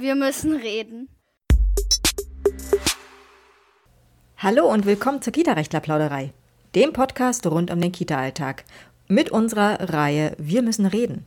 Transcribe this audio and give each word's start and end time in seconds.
Wir 0.00 0.14
müssen 0.14 0.56
reden. 0.56 1.10
Hallo 4.38 4.64
und 4.66 4.86
willkommen 4.86 5.20
zur 5.20 5.34
Kita-Rechtler-Plauderei, 5.34 6.32
dem 6.74 6.94
Podcast 6.94 7.46
rund 7.46 7.70
um 7.70 7.82
den 7.82 7.92
Kita-Alltag. 7.92 8.64
Mit 9.08 9.30
unserer 9.30 9.92
Reihe 9.92 10.34
Wir 10.38 10.62
müssen 10.62 10.86
reden. 10.86 11.26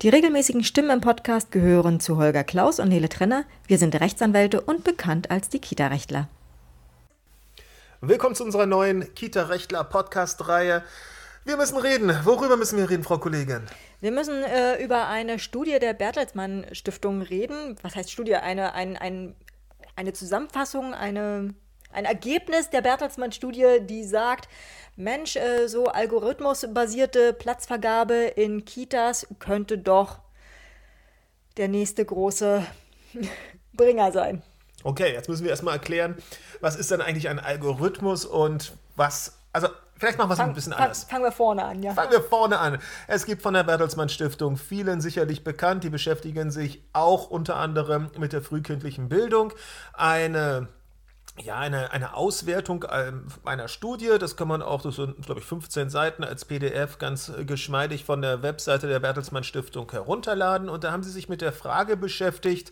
Die 0.00 0.08
regelmäßigen 0.08 0.64
Stimmen 0.64 0.88
im 0.88 1.00
Podcast 1.02 1.52
gehören 1.52 2.00
zu 2.00 2.16
Holger 2.16 2.42
Klaus 2.42 2.80
und 2.80 2.88
Nele 2.88 3.10
Trenner. 3.10 3.44
Wir 3.66 3.76
sind 3.76 3.94
Rechtsanwälte 4.00 4.62
und 4.62 4.82
bekannt 4.82 5.30
als 5.30 5.50
die 5.50 5.60
Kita-Rechtler. 5.60 6.26
Willkommen 8.00 8.34
zu 8.34 8.44
unserer 8.44 8.64
neuen 8.64 9.12
Kita-Rechtler-Podcast-Reihe. 9.14 10.82
Wir 11.46 11.56
müssen 11.56 11.78
reden. 11.78 12.12
Worüber 12.24 12.56
müssen 12.56 12.76
wir 12.76 12.90
reden, 12.90 13.04
Frau 13.04 13.18
Kollegin? 13.18 13.62
Wir 14.00 14.10
müssen 14.10 14.42
äh, 14.42 14.82
über 14.82 15.06
eine 15.06 15.38
Studie 15.38 15.78
der 15.78 15.94
Bertelsmann 15.94 16.66
Stiftung 16.72 17.22
reden. 17.22 17.76
Was 17.82 17.94
heißt 17.94 18.10
Studie? 18.10 18.34
Eine, 18.34 18.74
ein, 18.74 18.96
ein, 18.96 19.36
eine 19.94 20.12
Zusammenfassung, 20.12 20.92
eine, 20.92 21.54
ein 21.92 22.04
Ergebnis 22.04 22.70
der 22.70 22.80
Bertelsmann 22.80 23.30
Studie, 23.30 23.78
die 23.80 24.02
sagt, 24.02 24.48
Mensch, 24.96 25.36
äh, 25.36 25.68
so 25.68 25.86
algorithmusbasierte 25.86 27.32
Platzvergabe 27.32 28.24
in 28.34 28.64
Kitas 28.64 29.28
könnte 29.38 29.78
doch 29.78 30.18
der 31.58 31.68
nächste 31.68 32.04
große 32.04 32.66
Bringer 33.72 34.10
sein. 34.10 34.42
Okay, 34.82 35.12
jetzt 35.12 35.28
müssen 35.28 35.44
wir 35.44 35.50
erstmal 35.50 35.74
erklären, 35.74 36.16
was 36.60 36.74
ist 36.74 36.90
denn 36.90 37.00
eigentlich 37.00 37.28
ein 37.28 37.38
Algorithmus 37.38 38.24
und 38.24 38.76
was, 38.96 39.38
also 39.52 39.68
Vielleicht 39.98 40.18
machen 40.18 40.28
wir 40.28 40.34
es 40.34 40.40
ein 40.40 40.52
bisschen 40.52 40.72
fang, 40.72 40.82
anders. 40.82 41.04
Fangen 41.04 41.24
wir 41.24 41.32
vorne 41.32 41.64
an, 41.64 41.82
ja. 41.82 41.94
Fangen 41.94 42.12
wir 42.12 42.22
vorne 42.22 42.58
an. 42.58 42.78
Es 43.06 43.24
gibt 43.24 43.42
von 43.42 43.54
der 43.54 43.64
Bertelsmann 43.64 44.08
Stiftung 44.08 44.56
vielen 44.56 45.00
sicherlich 45.00 45.42
bekannt, 45.42 45.84
die 45.84 45.90
beschäftigen 45.90 46.50
sich 46.50 46.82
auch 46.92 47.30
unter 47.30 47.56
anderem 47.56 48.10
mit 48.18 48.32
der 48.32 48.42
frühkindlichen 48.42 49.08
Bildung. 49.08 49.52
Eine 49.94 50.68
ja, 51.38 51.58
eine, 51.58 51.92
eine 51.92 52.14
Auswertung 52.14 52.86
ähm, 52.90 53.26
einer 53.44 53.68
Studie, 53.68 54.16
das 54.18 54.36
kann 54.36 54.48
man 54.48 54.62
auch, 54.62 54.80
das 54.80 54.96
sind, 54.96 55.20
glaube 55.26 55.40
ich, 55.40 55.46
15 55.46 55.90
Seiten 55.90 56.24
als 56.24 56.46
PDF 56.46 56.98
ganz 56.98 57.30
geschmeidig 57.46 58.04
von 58.04 58.22
der 58.22 58.42
Webseite 58.42 58.88
der 58.88 59.00
Bertelsmann 59.00 59.44
Stiftung 59.44 59.90
herunterladen. 59.90 60.70
Und 60.70 60.84
da 60.84 60.92
haben 60.92 61.02
sie 61.02 61.10
sich 61.10 61.28
mit 61.28 61.42
der 61.42 61.52
Frage 61.52 61.96
beschäftigt, 61.96 62.70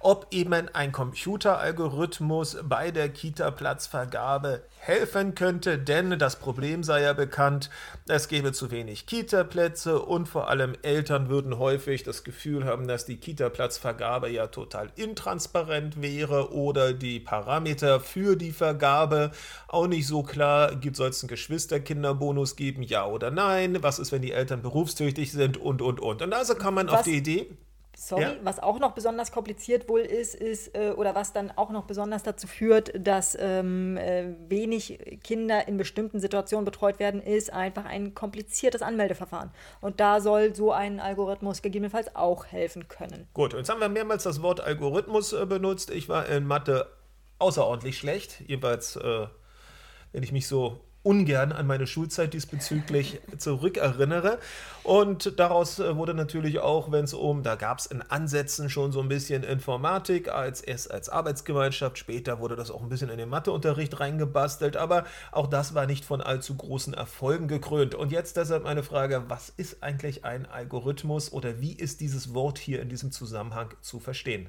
ob 0.00 0.28
eben 0.30 0.68
ein 0.72 0.92
Computeralgorithmus 0.92 2.58
bei 2.62 2.90
der 2.90 3.10
Kita-Platzvergabe 3.10 4.62
helfen 4.86 5.34
könnte, 5.34 5.78
denn 5.78 6.18
das 6.18 6.36
Problem 6.36 6.84
sei 6.84 7.02
ja 7.02 7.12
bekannt, 7.12 7.70
es 8.06 8.28
gäbe 8.28 8.52
zu 8.52 8.70
wenig 8.70 9.06
Kita-Plätze 9.06 10.00
und 10.00 10.28
vor 10.28 10.48
allem 10.48 10.74
Eltern 10.82 11.28
würden 11.28 11.58
häufig 11.58 12.04
das 12.04 12.22
Gefühl 12.22 12.64
haben, 12.64 12.86
dass 12.86 13.04
die 13.04 13.16
Kita-Platzvergabe 13.16 14.30
ja 14.30 14.46
total 14.46 14.90
intransparent 14.94 16.00
wäre 16.00 16.52
oder 16.52 16.92
die 16.92 17.18
Parameter 17.18 17.98
für 18.00 18.36
die 18.36 18.52
Vergabe 18.52 19.32
auch 19.66 19.88
nicht 19.88 20.06
so 20.06 20.22
klar, 20.22 20.76
gibt 20.76 20.96
soll 20.96 21.10
es 21.10 21.22
einen 21.22 21.28
Geschwisterkinderbonus 21.28 22.54
geben, 22.54 22.82
ja 22.82 23.06
oder 23.06 23.30
nein, 23.30 23.78
was 23.82 23.98
ist, 23.98 24.12
wenn 24.12 24.22
die 24.22 24.32
Eltern 24.32 24.62
berufstätig 24.62 25.32
sind 25.32 25.56
und 25.56 25.82
und 25.82 26.00
und. 26.00 26.22
Und 26.22 26.32
also 26.32 26.54
kann 26.54 26.74
man 26.74 26.86
was? 26.86 27.00
auf 27.00 27.02
die 27.02 27.16
Idee 27.16 27.50
sorry, 27.96 28.22
ja. 28.22 28.36
was 28.42 28.58
auch 28.60 28.78
noch 28.78 28.92
besonders 28.92 29.32
kompliziert 29.32 29.88
wohl 29.88 30.00
ist, 30.00 30.34
ist, 30.34 30.76
äh, 30.76 30.92
oder 30.96 31.14
was 31.14 31.32
dann 31.32 31.50
auch 31.56 31.70
noch 31.70 31.84
besonders 31.84 32.22
dazu 32.22 32.46
führt, 32.46 32.92
dass 32.94 33.36
ähm, 33.40 33.96
äh, 33.96 34.34
wenig 34.48 35.20
Kinder 35.24 35.66
in 35.66 35.78
bestimmten 35.78 36.20
Situationen 36.20 36.66
betreut 36.66 36.98
werden, 36.98 37.22
ist 37.22 37.52
einfach 37.52 37.86
ein 37.86 38.14
kompliziertes 38.14 38.82
Anmeldeverfahren. 38.82 39.50
Und 39.80 39.98
da 39.98 40.20
soll 40.20 40.54
so 40.54 40.72
ein 40.72 41.00
Algorithmus 41.00 41.62
gegebenenfalls 41.62 42.14
auch 42.14 42.44
helfen 42.44 42.86
können. 42.88 43.26
Gut, 43.32 43.54
jetzt 43.54 43.70
haben 43.70 43.80
wir 43.80 43.88
mehrmals 43.88 44.24
das 44.24 44.42
Wort 44.42 44.60
Algorithmus 44.60 45.32
äh, 45.32 45.46
benutzt. 45.46 45.90
Ich 45.90 46.08
war 46.08 46.28
in 46.28 46.46
Mathe 46.46 46.86
außerordentlich 47.38 47.96
schlecht, 47.96 48.40
jeweils, 48.46 48.96
äh, 48.96 49.26
wenn 50.12 50.22
ich 50.22 50.32
mich 50.32 50.46
so 50.46 50.80
ungern 51.06 51.52
an 51.52 51.68
meine 51.68 51.86
Schulzeit 51.86 52.34
diesbezüglich 52.34 53.20
zurückerinnere. 53.38 54.38
Und 54.82 55.38
daraus 55.38 55.78
äh, 55.78 55.96
wurde 55.96 56.14
natürlich 56.14 56.58
auch, 56.58 56.90
wenn 56.90 57.04
es 57.04 57.14
um, 57.14 57.44
da 57.44 57.54
gab 57.54 57.78
es 57.78 57.86
in 57.86 58.02
Ansätzen 58.02 58.68
schon 58.68 58.90
so 58.90 59.00
ein 59.00 59.08
bisschen 59.08 59.44
Informatik 59.44 60.28
als 60.28 60.66
als 60.66 61.08
Arbeitsgemeinschaft, 61.08 61.96
später 61.96 62.40
wurde 62.40 62.56
das 62.56 62.70
auch 62.70 62.82
ein 62.82 62.88
bisschen 62.88 63.08
in 63.08 63.18
den 63.18 63.28
Matheunterricht 63.28 63.98
reingebastelt, 64.00 64.76
aber 64.76 65.04
auch 65.30 65.46
das 65.46 65.74
war 65.74 65.86
nicht 65.86 66.04
von 66.04 66.20
allzu 66.20 66.56
großen 66.56 66.92
Erfolgen 66.92 67.46
gekrönt. 67.46 67.94
Und 67.94 68.10
jetzt 68.10 68.36
deshalb 68.36 68.64
meine 68.64 68.82
Frage, 68.82 69.24
was 69.28 69.48
ist 69.48 69.82
eigentlich 69.82 70.24
ein 70.24 70.46
Algorithmus 70.46 71.32
oder 71.32 71.60
wie 71.60 71.72
ist 71.72 72.00
dieses 72.00 72.34
Wort 72.34 72.58
hier 72.58 72.82
in 72.82 72.88
diesem 72.88 73.12
Zusammenhang 73.12 73.74
zu 73.80 74.00
verstehen? 74.00 74.48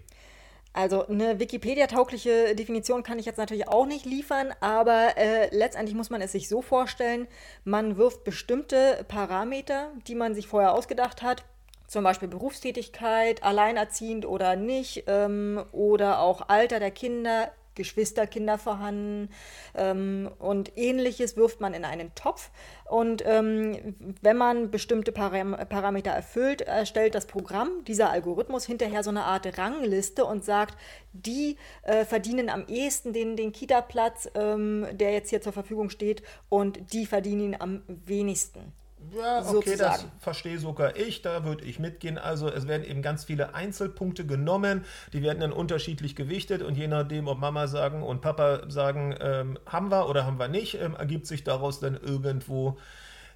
Also 0.77 1.07
eine 1.07 1.39
Wikipedia-taugliche 1.39 2.53
Definition 2.53 3.01
kann 3.01 3.17
ich 3.17 3.25
jetzt 3.25 3.37
natürlich 3.39 3.67
auch 3.67 3.87
nicht 3.87 4.05
liefern, 4.05 4.53
aber 4.59 5.17
äh, 5.17 5.49
letztendlich 5.49 5.95
muss 5.95 6.11
man 6.11 6.21
es 6.21 6.33
sich 6.33 6.47
so 6.47 6.61
vorstellen, 6.61 7.27
man 7.63 7.97
wirft 7.97 8.23
bestimmte 8.23 9.03
Parameter, 9.07 9.89
die 10.05 10.13
man 10.13 10.35
sich 10.35 10.45
vorher 10.45 10.73
ausgedacht 10.73 11.23
hat, 11.23 11.43
zum 11.87 12.03
Beispiel 12.03 12.27
Berufstätigkeit, 12.27 13.41
alleinerziehend 13.41 14.27
oder 14.27 14.55
nicht, 14.55 15.05
ähm, 15.07 15.63
oder 15.71 16.19
auch 16.19 16.47
Alter 16.47 16.79
der 16.79 16.91
Kinder 16.91 17.49
Geschwisterkinder 17.77 18.57
vorhanden 18.57 19.29
ähm, 19.75 20.29
und 20.39 20.77
ähnliches 20.77 21.37
wirft 21.37 21.61
man 21.61 21.73
in 21.73 21.85
einen 21.85 22.13
Topf. 22.15 22.49
Und 22.83 23.23
ähm, 23.25 23.95
wenn 24.21 24.35
man 24.35 24.69
bestimmte 24.69 25.13
Param 25.13 25.55
Parameter 25.69 26.11
erfüllt, 26.11 26.61
erstellt 26.61 27.15
das 27.15 27.25
Programm, 27.25 27.85
dieser 27.85 28.09
Algorithmus, 28.09 28.65
hinterher 28.65 29.03
so 29.03 29.09
eine 29.09 29.23
Art 29.23 29.57
Rangliste 29.57 30.25
und 30.25 30.43
sagt, 30.43 30.77
die 31.13 31.57
äh, 31.83 32.03
verdienen 32.03 32.49
am 32.49 32.65
ehesten 32.67 33.13
den, 33.13 33.37
den 33.37 33.53
Kita-Platz, 33.53 34.29
ähm, 34.35 34.85
der 34.91 35.13
jetzt 35.13 35.29
hier 35.29 35.41
zur 35.41 35.53
Verfügung 35.53 35.89
steht, 35.89 36.23
und 36.49 36.93
die 36.93 37.05
verdienen 37.05 37.41
ihn 37.41 37.55
am 37.59 37.83
wenigsten. 37.87 38.73
Ja, 39.15 39.39
okay, 39.39 39.51
sozusagen. 39.51 39.79
das 39.79 40.05
verstehe 40.19 40.59
sogar 40.59 40.95
ich, 40.95 41.21
da 41.21 41.43
würde 41.43 41.63
ich 41.65 41.79
mitgehen. 41.79 42.17
Also 42.17 42.49
es 42.49 42.67
werden 42.67 42.85
eben 42.85 43.01
ganz 43.01 43.25
viele 43.25 43.53
Einzelpunkte 43.53 44.25
genommen, 44.25 44.85
die 45.13 45.21
werden 45.21 45.39
dann 45.39 45.51
unterschiedlich 45.51 46.15
gewichtet 46.15 46.61
und 46.61 46.77
je 46.77 46.87
nachdem, 46.87 47.27
ob 47.27 47.39
Mama 47.39 47.67
sagen 47.67 48.03
und 48.03 48.21
Papa 48.21 48.69
sagen, 48.69 49.15
ähm, 49.19 49.59
haben 49.65 49.91
wir 49.91 50.09
oder 50.09 50.25
haben 50.25 50.39
wir 50.39 50.47
nicht, 50.47 50.79
ähm, 50.81 50.95
ergibt 50.95 51.27
sich 51.27 51.43
daraus 51.43 51.79
dann 51.79 51.95
irgendwo 51.95 52.77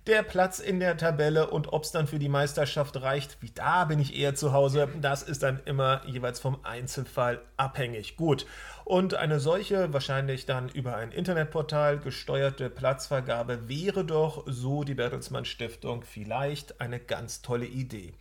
der 0.07 0.23
Platz 0.23 0.59
in 0.59 0.79
der 0.79 0.97
Tabelle 0.97 1.49
und 1.49 1.73
ob 1.73 1.83
es 1.83 1.91
dann 1.91 2.07
für 2.07 2.17
die 2.17 2.29
Meisterschaft 2.29 3.01
reicht, 3.01 3.37
wie 3.41 3.51
da 3.51 3.85
bin 3.85 3.99
ich 3.99 4.17
eher 4.17 4.33
zu 4.33 4.51
Hause, 4.51 4.89
das 4.99 5.21
ist 5.21 5.43
dann 5.43 5.59
immer 5.65 6.01
jeweils 6.07 6.39
vom 6.39 6.57
Einzelfall 6.63 7.41
abhängig. 7.57 8.15
Gut. 8.17 8.45
Und 8.91 9.13
eine 9.13 9.39
solche, 9.39 9.93
wahrscheinlich 9.93 10.45
dann 10.45 10.67
über 10.67 10.97
ein 10.97 11.13
Internetportal 11.13 11.97
gesteuerte 11.97 12.69
Platzvergabe 12.69 13.69
wäre 13.69 14.03
doch, 14.03 14.43
so 14.47 14.83
die 14.83 14.95
Bertelsmann 14.95 15.45
Stiftung, 15.45 16.03
vielleicht 16.03 16.81
eine 16.81 16.99
ganz 16.99 17.41
tolle 17.41 17.67
Idee. 17.67 18.11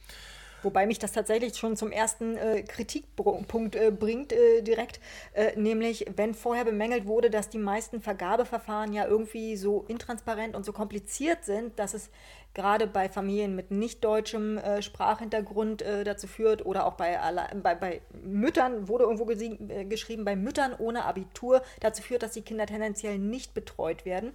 Wobei 0.63 0.87
mich 0.87 1.01
das 1.01 1.11
tatsächlich 1.11 1.57
schon 1.57 1.77
zum 1.77 1.91
ersten 1.91 2.37
äh, 2.37 2.63
Kritikpunkt 2.63 3.75
äh, 3.75 3.91
bringt, 3.91 4.33
äh, 4.33 4.63
direkt, 4.63 5.01
äh, 5.33 5.59
nämlich 5.59 6.07
wenn 6.15 6.35
vorher 6.35 6.65
bemängelt 6.65 7.05
wurde, 7.07 7.31
dass 7.31 7.49
die 7.49 7.59
meisten 7.59 8.01
Vergabeverfahren 8.01 8.93
ja 8.93 9.09
irgendwie 9.09 9.57
so 9.57 9.85
intransparent 9.89 10.55
und 10.55 10.65
so 10.65 10.73
kompliziert 10.73 11.45
sind, 11.45 11.81
dass 11.81 11.95
es 11.95 12.11
gerade 12.55 12.87
bei 12.87 13.09
Familien 13.09 13.55
mit 13.55 13.71
nicht 13.71 14.05
deutschem 14.05 14.59
äh, 14.59 14.83
Sprachhintergrund 14.83 15.83
äh, 15.83 16.05
dazu 16.05 16.27
führt 16.27 16.67
oder 16.67 16.87
auch 16.87 16.95
bei, 16.95 17.19
bei, 17.63 17.75
bei 17.75 18.01
Müttern, 18.23 18.89
wurde 18.89 19.05
irgendwo 19.05 19.25
geschrieben, 19.25 20.25
bei 20.25 20.37
Müttern 20.37 20.75
ohne 20.77 21.05
Abitur 21.05 21.63
dazu 21.81 22.03
führt, 22.03 22.23
dass 22.23 22.33
die 22.33 22.43
Kinder 22.43 22.67
tendenziell 22.67 23.19
nicht 23.19 23.55
betreut 23.55 24.05
werden. 24.05 24.33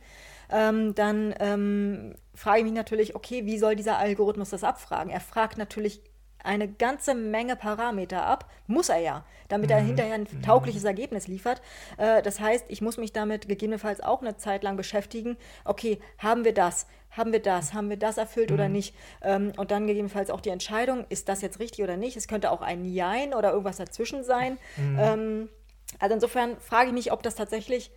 Ähm, 0.50 0.96
dann 0.96 1.34
ähm, 1.40 2.16
frage 2.34 2.60
ich 2.60 2.66
mich 2.66 2.74
natürlich, 2.74 3.16
okay, 3.16 3.46
wie 3.46 3.58
soll 3.58 3.76
dieser 3.76 3.98
Algorithmus 3.98 4.50
das 4.50 4.64
abfragen? 4.64 5.12
Er 5.12 5.20
fragt 5.20 5.58
natürlich 5.58 6.02
eine 6.46 6.68
ganze 6.68 7.16
Menge 7.16 7.56
Parameter 7.56 8.26
ab. 8.26 8.50
Muss 8.68 8.90
er 8.90 9.00
ja, 9.00 9.26
damit 9.48 9.72
er 9.72 9.82
mhm. 9.82 9.88
hinterher 9.88 10.16
ein 10.16 10.28
mhm. 10.32 10.42
taugliches 10.42 10.84
Ergebnis 10.84 11.28
liefert. 11.28 11.62
Äh, 11.98 12.22
das 12.22 12.40
heißt, 12.40 12.66
ich 12.70 12.82
muss 12.82 12.98
mich 12.98 13.14
damit 13.14 13.48
gegebenenfalls 13.48 14.02
auch 14.02 14.22
eine 14.22 14.38
Zeit 14.38 14.64
lang 14.64 14.78
beschäftigen. 14.78 15.38
Okay, 15.64 16.00
haben 16.18 16.46
wir 16.46 16.54
das? 16.54 16.88
Haben 17.12 17.32
wir 17.32 17.42
das? 17.42 17.74
Haben 17.74 17.90
wir 17.90 17.98
das 17.98 18.18
erfüllt 18.18 18.50
mhm. 18.50 18.56
oder 18.56 18.70
nicht? 18.70 18.96
Ähm, 19.22 19.54
und 19.58 19.72
dann 19.72 19.88
gegebenenfalls 19.88 20.30
auch 20.30 20.42
die 20.42 20.50
Entscheidung, 20.50 21.06
ist 21.10 21.30
das 21.30 21.42
jetzt 21.42 21.60
richtig 21.60 21.84
oder 21.84 21.98
nicht? 21.98 22.18
Es 22.18 22.28
könnte 22.28 22.52
auch 22.52 22.62
ein 22.62 22.86
Jein 22.86 23.34
oder 23.34 23.52
irgendwas 23.52 23.78
dazwischen 23.78 24.24
sein. 24.24 24.58
Mhm. 24.78 25.00
Ähm, 25.00 25.50
also 26.00 26.16
insofern 26.16 26.58
frage 26.60 26.88
ich 26.88 26.94
mich, 26.94 27.12
ob 27.12 27.24
das 27.24 27.36
tatsächlich 27.36 27.92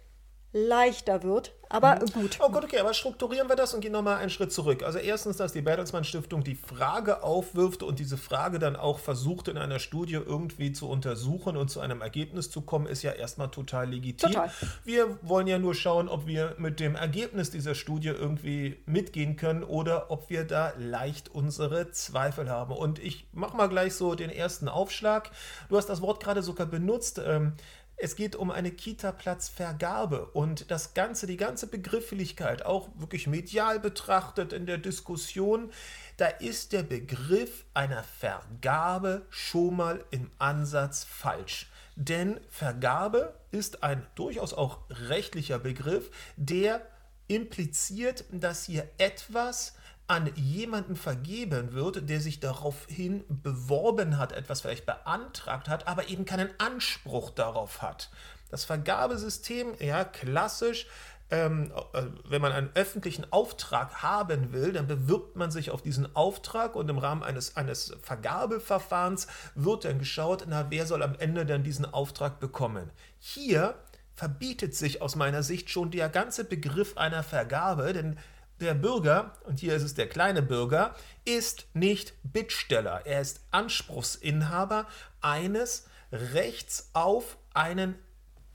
leichter 0.53 1.23
wird. 1.23 1.53
Aber 1.71 1.97
Mhm. 1.97 2.13
gut. 2.23 2.39
Oh 2.41 2.49
Gott, 2.51 2.65
okay, 2.65 2.79
aber 2.79 2.95
strukturieren 2.95 3.47
wir 3.51 3.57
das 3.57 3.75
und 3.75 3.83
gehen 3.83 3.93
nochmal 3.93 4.17
einen 4.17 4.31
Schritt 4.31 4.51
zurück. 4.51 4.83
Also 4.83 4.99
erstens, 4.99 5.37
dass 5.37 5.53
die 5.53 5.61
Bertelsmann 5.61 6.05
Stiftung 6.05 6.43
die 6.43 6.55
Frage 6.55 7.23
aufwirft 7.23 7.83
und 7.83 7.99
diese 7.99 8.17
Frage 8.17 8.59
dann 8.59 8.75
auch 8.75 8.99
versucht 8.99 9.49
in 9.49 9.59
einer 9.59 9.79
Studie 9.79 10.15
irgendwie 10.15 10.73
zu 10.73 10.89
untersuchen 10.89 11.59
und 11.59 11.69
zu 11.69 11.81
einem 11.81 12.01
Ergebnis 12.01 12.51
zu 12.51 12.63
kommen, 12.63 12.87
ist 12.87 13.03
ja 13.03 13.13
erstmal 13.13 13.51
total 13.51 13.91
legitim. 13.91 14.31
Total. 14.33 14.51
Wir 14.85 15.19
wollen 15.21 15.47
ja 15.47 15.59
nur 15.59 15.75
schauen, 15.75 16.09
ob 16.09 16.27
wir 16.27 16.55
mit 16.57 16.81
dem 16.81 16.97
Ergebnis 16.97 17.51
dieser 17.51 17.75
Studie 17.75 18.09
irgendwie 18.09 18.83
mitgehen 18.87 19.37
können 19.37 19.63
oder 19.65 20.11
ob 20.11 20.31
wir 20.31 20.45
da 20.45 20.73
leicht 20.79 21.29
unsere 21.35 21.91
Zweifel 21.91 22.49
haben. 22.49 22.73
Und 22.73 22.99
ich 22.99 23.27
mache 23.33 23.55
mal 23.55 23.69
gleich 23.69 23.93
so 23.95 24.15
den 24.15 24.31
ersten 24.31 24.69
Aufschlag. 24.69 25.31
Du 25.69 25.77
hast 25.77 25.91
das 25.91 26.01
Wort 26.01 26.23
gerade 26.23 26.43
sogar 26.43 26.67
benutzt. 26.67 27.21
Ähm, 27.23 27.53
es 28.01 28.15
geht 28.15 28.37
um 28.37 28.51
eine 28.51 28.71
Kita-Platzvergabe 28.71 30.27
und 30.27 30.71
das 30.71 30.95
Ganze, 30.95 31.27
die 31.27 31.37
ganze 31.37 31.67
Begrifflichkeit, 31.67 32.65
auch 32.65 32.89
wirklich 32.97 33.27
medial 33.27 33.81
betrachtet 33.81 34.53
in 34.53 34.67
der 34.67 34.79
Diskussion, 34.79 35.73
da 36.17 36.27
ist 36.27 36.73
der 36.73 36.85
Begriff 36.85 37.65
einer 37.75 38.05
Vergabe 38.05 39.27
schon 39.31 39.77
mal 39.77 40.05
im 40.11 40.31
Ansatz 40.39 41.05
falsch. 41.05 41.71
Denn 41.97 42.39
Vergabe 42.49 43.35
ist 43.51 43.83
ein 43.83 44.07
durchaus 44.15 44.55
auch 44.55 44.79
rechtlicher 44.91 45.59
Begriff, 45.59 46.11
der 46.37 46.87
impliziert, 47.27 48.25
dass 48.31 48.65
hier 48.65 48.89
etwas 48.99 49.75
an 50.09 50.31
jemanden 50.35 50.97
vergeben 50.97 51.73
wird, 51.73 52.09
der 52.09 52.21
sich 52.21 52.41
daraufhin 52.41 53.25
beworben 53.29 54.19
hat, 54.19 54.33
etwas 54.33 54.63
vielleicht 54.63 54.87
beantragt 54.87 55.69
hat, 55.69 55.87
aber 55.87 56.09
eben 56.09 56.25
keinen 56.25 56.49
Anspruch 56.59 57.31
darauf 57.31 57.83
hat. 57.83 58.11
Das 58.51 58.65
Vergabesystem, 58.65 59.75
ja, 59.79 60.05
klassisch, 60.05 60.87
ähm, 61.31 61.71
äh, 61.93 62.05
wenn 62.25 62.41
man 62.41 62.53
einen 62.53 62.71
öffentlichen 62.75 63.31
Auftrag 63.31 64.03
haben 64.03 64.53
will, 64.53 64.73
dann 64.73 64.87
bewirbt 64.87 65.37
man 65.37 65.51
sich 65.51 65.71
auf 65.71 65.83
diesen 65.83 66.17
Auftrag 66.17 66.75
und 66.75 66.89
im 66.89 66.97
Rahmen 66.97 67.23
eines, 67.23 67.57
eines 67.57 67.95
Vergabeverfahrens 68.03 69.27
wird 69.55 69.85
dann 69.85 69.99
geschaut, 69.99 70.47
na, 70.49 70.71
wer 70.71 70.87
soll 70.87 71.03
am 71.03 71.15
Ende 71.19 71.45
dann 71.45 71.63
diesen 71.63 71.85
Auftrag 71.85 72.41
bekommen. 72.41 72.91
Hier 73.19 73.75
verbietet 74.15 74.75
sich 74.75 75.03
aus 75.03 75.17
meiner 75.17 75.43
Sicht 75.43 75.69
schon 75.69 75.91
der 75.91 76.09
ganze 76.09 76.45
Begriff 76.45 76.97
einer 76.97 77.23
Vergabe, 77.23 77.93
denn 77.93 78.19
der 78.61 78.75
Bürger, 78.75 79.35
und 79.45 79.61
hier 79.61 79.75
ist 79.75 79.83
es 79.83 79.95
der 79.95 80.09
kleine 80.09 80.43
Bürger, 80.43 80.95
ist 81.25 81.67
nicht 81.75 82.15
Bittsteller. 82.23 83.03
Er 83.05 83.21
ist 83.21 83.41
Anspruchsinhaber 83.51 84.87
eines 85.21 85.87
Rechts 86.13 86.91
auf 86.93 87.39
einen 87.55 87.97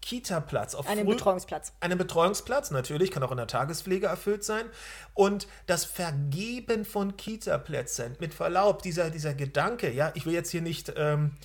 Kita-Platz. 0.04 0.76
Auf 0.76 0.88
Einen 0.88 1.06
Betreuungsplatz. 1.06 1.72
einen 1.80 1.98
Betreuungsplatz, 1.98 2.72
natürlich, 2.72 3.10
kann 3.10 3.24
auch 3.24 3.32
in 3.32 3.38
der 3.38 3.48
Tagespflege 3.48 4.08
erfüllt 4.08 4.44
sein. 4.44 4.66
Und 5.14 5.48
das 5.66 5.86
Vergeben 5.86 6.84
von 6.84 7.16
Kita-Plätzen, 7.16 8.18
mit 8.20 8.34
Verlaub, 8.34 8.82
dieser, 8.82 9.10
dieser 9.10 9.34
Gedanke, 9.34 9.92
ja, 9.92 10.12
ich 10.16 10.26
will 10.26 10.34
jetzt 10.34 10.52
hier 10.52 10.62
nicht 10.62 10.92
ähm, 10.98 11.38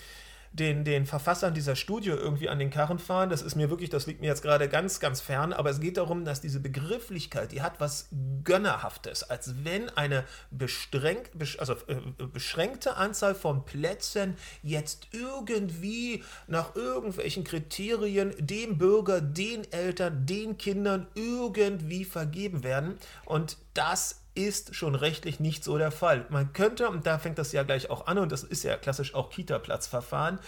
den, 0.52 0.84
den 0.84 1.06
Verfassern 1.06 1.54
dieser 1.54 1.76
Studie 1.76 2.10
irgendwie 2.10 2.48
an 2.48 2.58
den 2.58 2.70
Karren 2.70 2.98
fahren, 2.98 3.30
das 3.30 3.42
ist 3.42 3.54
mir 3.54 3.70
wirklich, 3.70 3.90
das 3.90 4.06
liegt 4.06 4.20
mir 4.20 4.28
jetzt 4.28 4.42
gerade 4.42 4.68
ganz, 4.68 5.00
ganz 5.00 5.20
fern, 5.20 5.52
aber 5.52 5.70
es 5.70 5.80
geht 5.80 5.96
darum, 5.96 6.24
dass 6.24 6.40
diese 6.40 6.60
Begrifflichkeit, 6.60 7.52
die 7.52 7.62
hat 7.62 7.80
was 7.80 8.08
Gönnerhaftes, 8.44 9.22
als 9.24 9.64
wenn 9.64 9.88
eine 9.90 10.24
besch- 10.56 11.58
also, 11.58 11.74
äh, 11.86 11.96
beschränkte 12.32 12.96
Anzahl 12.96 13.34
von 13.34 13.64
Plätzen 13.64 14.36
jetzt 14.62 15.08
irgendwie 15.12 16.24
nach 16.46 16.74
irgendwelchen 16.74 17.44
Kriterien 17.44 18.34
dem 18.38 18.78
Bürger, 18.78 19.20
den 19.20 19.70
Eltern, 19.72 20.26
den 20.26 20.58
Kindern 20.58 21.06
irgendwie 21.14 22.04
vergeben 22.04 22.64
werden. 22.64 22.96
Und 23.24 23.56
das 23.74 24.17
ist 24.38 24.74
schon 24.74 24.94
rechtlich 24.94 25.40
nicht 25.40 25.64
so 25.64 25.78
der 25.78 25.90
Fall. 25.90 26.26
Man 26.30 26.52
könnte, 26.52 26.88
und 26.88 27.06
da 27.06 27.18
fängt 27.18 27.38
das 27.38 27.52
ja 27.52 27.64
gleich 27.64 27.90
auch 27.90 28.06
an, 28.06 28.18
und 28.18 28.30
das 28.30 28.44
ist 28.44 28.62
ja 28.62 28.76
klassisch 28.76 29.14
auch 29.14 29.30
Kita-Platzverfahren, 29.30 30.38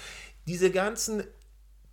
diese 0.47 0.71
ganzen 0.71 1.25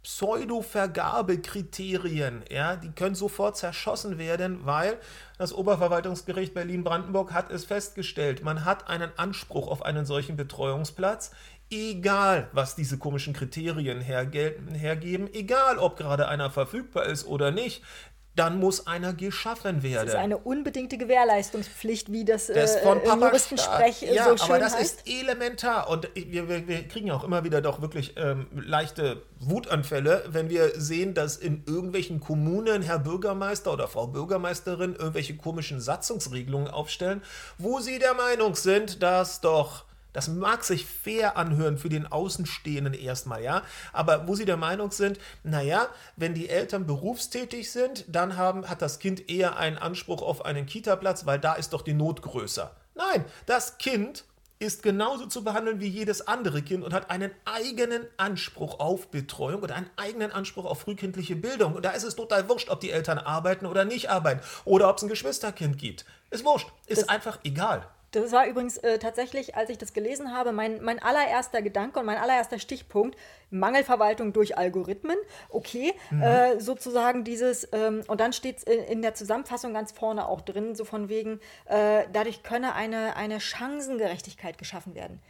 Pseudo-Vergabekriterien, 0.03 2.43
ja, 2.49 2.75
die 2.77 2.91
können 2.91 3.15
sofort 3.15 3.57
zerschossen 3.57 4.19
werden, 4.19 4.65
weil 4.65 4.97
das 5.37 5.51
Oberverwaltungsgericht 5.51 6.53
Berlin-Brandenburg 6.53 7.33
hat 7.33 7.51
es 7.51 7.65
festgestellt, 7.65 8.41
man 8.43 8.63
hat 8.63 8.87
einen 8.87 9.11
Anspruch 9.17 9.67
auf 9.67 9.83
einen 9.83 10.05
solchen 10.05 10.37
Betreuungsplatz, 10.37 11.31
egal 11.69 12.47
was 12.53 12.75
diese 12.75 12.97
komischen 12.97 13.33
Kriterien 13.33 13.99
hergeben, 13.99 15.29
egal 15.33 15.77
ob 15.77 15.97
gerade 15.97 16.29
einer 16.29 16.51
verfügbar 16.51 17.07
ist 17.07 17.25
oder 17.25 17.51
nicht, 17.51 17.83
dann 18.37 18.59
muss 18.59 18.87
einer 18.87 19.13
geschaffen 19.13 19.83
werden. 19.83 20.05
Das 20.05 20.13
ist 20.13 20.19
eine 20.19 20.37
unbedingte 20.37 20.97
Gewährleistungspflicht, 20.97 22.11
wie 22.11 22.23
das, 22.23 22.47
Das 22.47 22.75
äh, 22.75 22.81
von 22.81 23.03
Papa 23.03 23.27
Juristensprech 23.27 24.01
ja, 24.01 24.29
so 24.29 24.37
schön 24.37 24.55
aber 24.55 24.59
das 24.59 24.75
heißt. 24.75 25.01
ist 25.01 25.09
elementar 25.09 25.89
und 25.89 26.07
wir, 26.13 26.47
wir, 26.47 26.67
wir 26.67 26.87
kriegen 26.87 27.07
ja 27.07 27.15
auch 27.15 27.23
immer 27.23 27.43
wieder 27.43 27.61
doch 27.61 27.81
wirklich 27.81 28.13
ähm, 28.17 28.47
leichte 28.53 29.23
Wutanfälle, 29.39 30.25
wenn 30.29 30.49
wir 30.49 30.79
sehen, 30.79 31.13
dass 31.13 31.37
in 31.37 31.63
irgendwelchen 31.65 32.19
Kommunen 32.19 32.83
Herr 32.83 32.99
Bürgermeister 32.99 33.73
oder 33.73 33.87
Frau 33.87 34.07
Bürgermeisterin 34.07 34.95
irgendwelche 34.95 35.35
komischen 35.35 35.81
Satzungsregelungen 35.81 36.67
aufstellen, 36.67 37.21
wo 37.57 37.79
sie 37.79 37.99
der 37.99 38.13
Meinung 38.13 38.55
sind, 38.55 39.01
dass 39.01 39.41
doch 39.41 39.86
das 40.13 40.27
mag 40.27 40.63
sich 40.63 40.85
fair 40.85 41.37
anhören 41.37 41.77
für 41.77 41.89
den 41.89 42.07
Außenstehenden 42.07 42.93
erstmal, 42.93 43.43
ja. 43.43 43.61
Aber 43.93 44.27
wo 44.27 44.35
sie 44.35 44.45
der 44.45 44.57
Meinung 44.57 44.91
sind, 44.91 45.19
naja, 45.43 45.87
wenn 46.15 46.33
die 46.33 46.49
Eltern 46.49 46.85
berufstätig 46.85 47.71
sind, 47.71 48.05
dann 48.07 48.37
haben, 48.37 48.69
hat 48.69 48.81
das 48.81 48.99
Kind 48.99 49.29
eher 49.29 49.57
einen 49.57 49.77
Anspruch 49.77 50.21
auf 50.21 50.45
einen 50.45 50.65
Kita-Platz, 50.65 51.25
weil 51.25 51.39
da 51.39 51.53
ist 51.53 51.73
doch 51.73 51.81
die 51.81 51.93
Not 51.93 52.21
größer. 52.21 52.75
Nein, 52.95 53.25
das 53.45 53.77
Kind 53.77 54.25
ist 54.59 54.81
genauso 54.81 55.27
zu 55.27 55.43
behandeln 55.43 55.79
wie 55.79 55.87
jedes 55.87 56.27
andere 56.27 56.61
Kind 56.63 56.83
und 56.83 56.93
hat 56.93 57.11
einen 57.11 57.31
eigenen 57.45 58.07
Anspruch 58.17 58.79
auf 58.79 59.09
Betreuung 59.09 59.61
oder 59.61 59.75
einen 59.75 59.89
eigenen 59.97 60.31
Anspruch 60.31 60.65
auf 60.65 60.81
frühkindliche 60.81 61.35
Bildung. 61.35 61.75
Und 61.75 61.85
da 61.85 61.91
ist 61.91 62.03
es 62.03 62.15
total 62.15 62.49
wurscht, 62.49 62.69
ob 62.69 62.79
die 62.79 62.91
Eltern 62.91 63.19
arbeiten 63.19 63.67
oder 63.67 63.85
nicht 63.85 64.09
arbeiten 64.09 64.41
oder 64.65 64.89
ob 64.89 64.97
es 64.97 65.03
ein 65.03 65.09
Geschwisterkind 65.09 65.77
gibt. 65.77 66.05
Ist 66.31 66.43
wurscht, 66.43 66.69
ist 66.87 67.09
einfach 67.09 67.39
egal. 67.43 67.87
Das 68.11 68.31
war 68.31 68.47
übrigens 68.47 68.77
äh, 68.77 68.99
tatsächlich, 68.99 69.55
als 69.55 69.69
ich 69.69 69.77
das 69.77 69.91
gelesen 69.93 70.33
habe, 70.33 70.53
mein, 70.53 70.81
mein 70.81 70.99
allererster 70.99 71.61
Gedanke 71.61 71.99
und 71.99 72.05
mein 72.05 72.17
allererster 72.17 72.57
Stichpunkt. 72.57 73.17
Mangelverwaltung 73.49 74.33
durch 74.33 74.57
Algorithmen. 74.57 75.17
Okay, 75.49 75.93
Mhm. 76.11 76.21
äh, 76.21 76.59
sozusagen 76.59 77.23
dieses, 77.23 77.67
ähm, 77.73 78.03
und 78.07 78.19
dann 78.21 78.33
steht 78.33 78.57
es 78.59 78.63
in, 78.63 78.83
in 78.85 79.01
der 79.01 79.13
Zusammenfassung 79.13 79.73
ganz 79.73 79.91
vorne 79.91 80.27
auch 80.27 80.41
drin, 80.41 80.75
so 80.75 80.85
von 80.85 81.09
wegen, 81.09 81.39
äh, 81.65 82.03
dadurch 82.11 82.43
könne 82.43 82.73
eine, 82.75 83.15
eine 83.15 83.39
Chancengerechtigkeit 83.39 84.57
geschaffen 84.57 84.95
werden. 84.95 85.21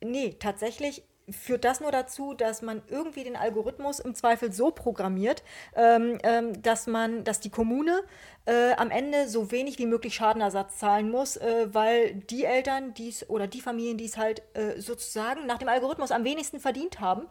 Nee, 0.00 0.36
tatsächlich 0.38 1.02
führt 1.30 1.64
das 1.64 1.80
nur 1.80 1.90
dazu, 1.90 2.34
dass 2.34 2.60
man 2.62 2.82
irgendwie 2.88 3.24
den 3.24 3.36
Algorithmus 3.36 3.98
im 3.98 4.14
Zweifel 4.14 4.52
so 4.52 4.70
programmiert, 4.70 5.42
ähm, 5.74 6.18
ähm, 6.22 6.60
dass 6.62 6.86
man, 6.86 7.24
dass 7.24 7.40
die 7.40 7.50
Kommune 7.50 8.02
äh, 8.46 8.74
am 8.74 8.90
Ende 8.90 9.26
so 9.26 9.50
wenig 9.50 9.78
wie 9.78 9.86
möglich 9.86 10.14
Schadenersatz 10.14 10.76
zahlen 10.78 11.10
muss, 11.10 11.36
äh, 11.38 11.68
weil 11.72 12.14
die 12.14 12.44
Eltern, 12.44 12.92
die's 12.92 13.28
oder 13.30 13.46
die 13.46 13.62
Familien, 13.62 13.96
die 13.96 14.04
es 14.04 14.18
halt 14.18 14.42
äh, 14.52 14.78
sozusagen 14.82 15.46
nach 15.46 15.56
dem 15.56 15.68
Algorithmus 15.70 16.10
am 16.10 16.24
wenigsten 16.24 16.60
verdient 16.60 17.00
haben, 17.00 17.22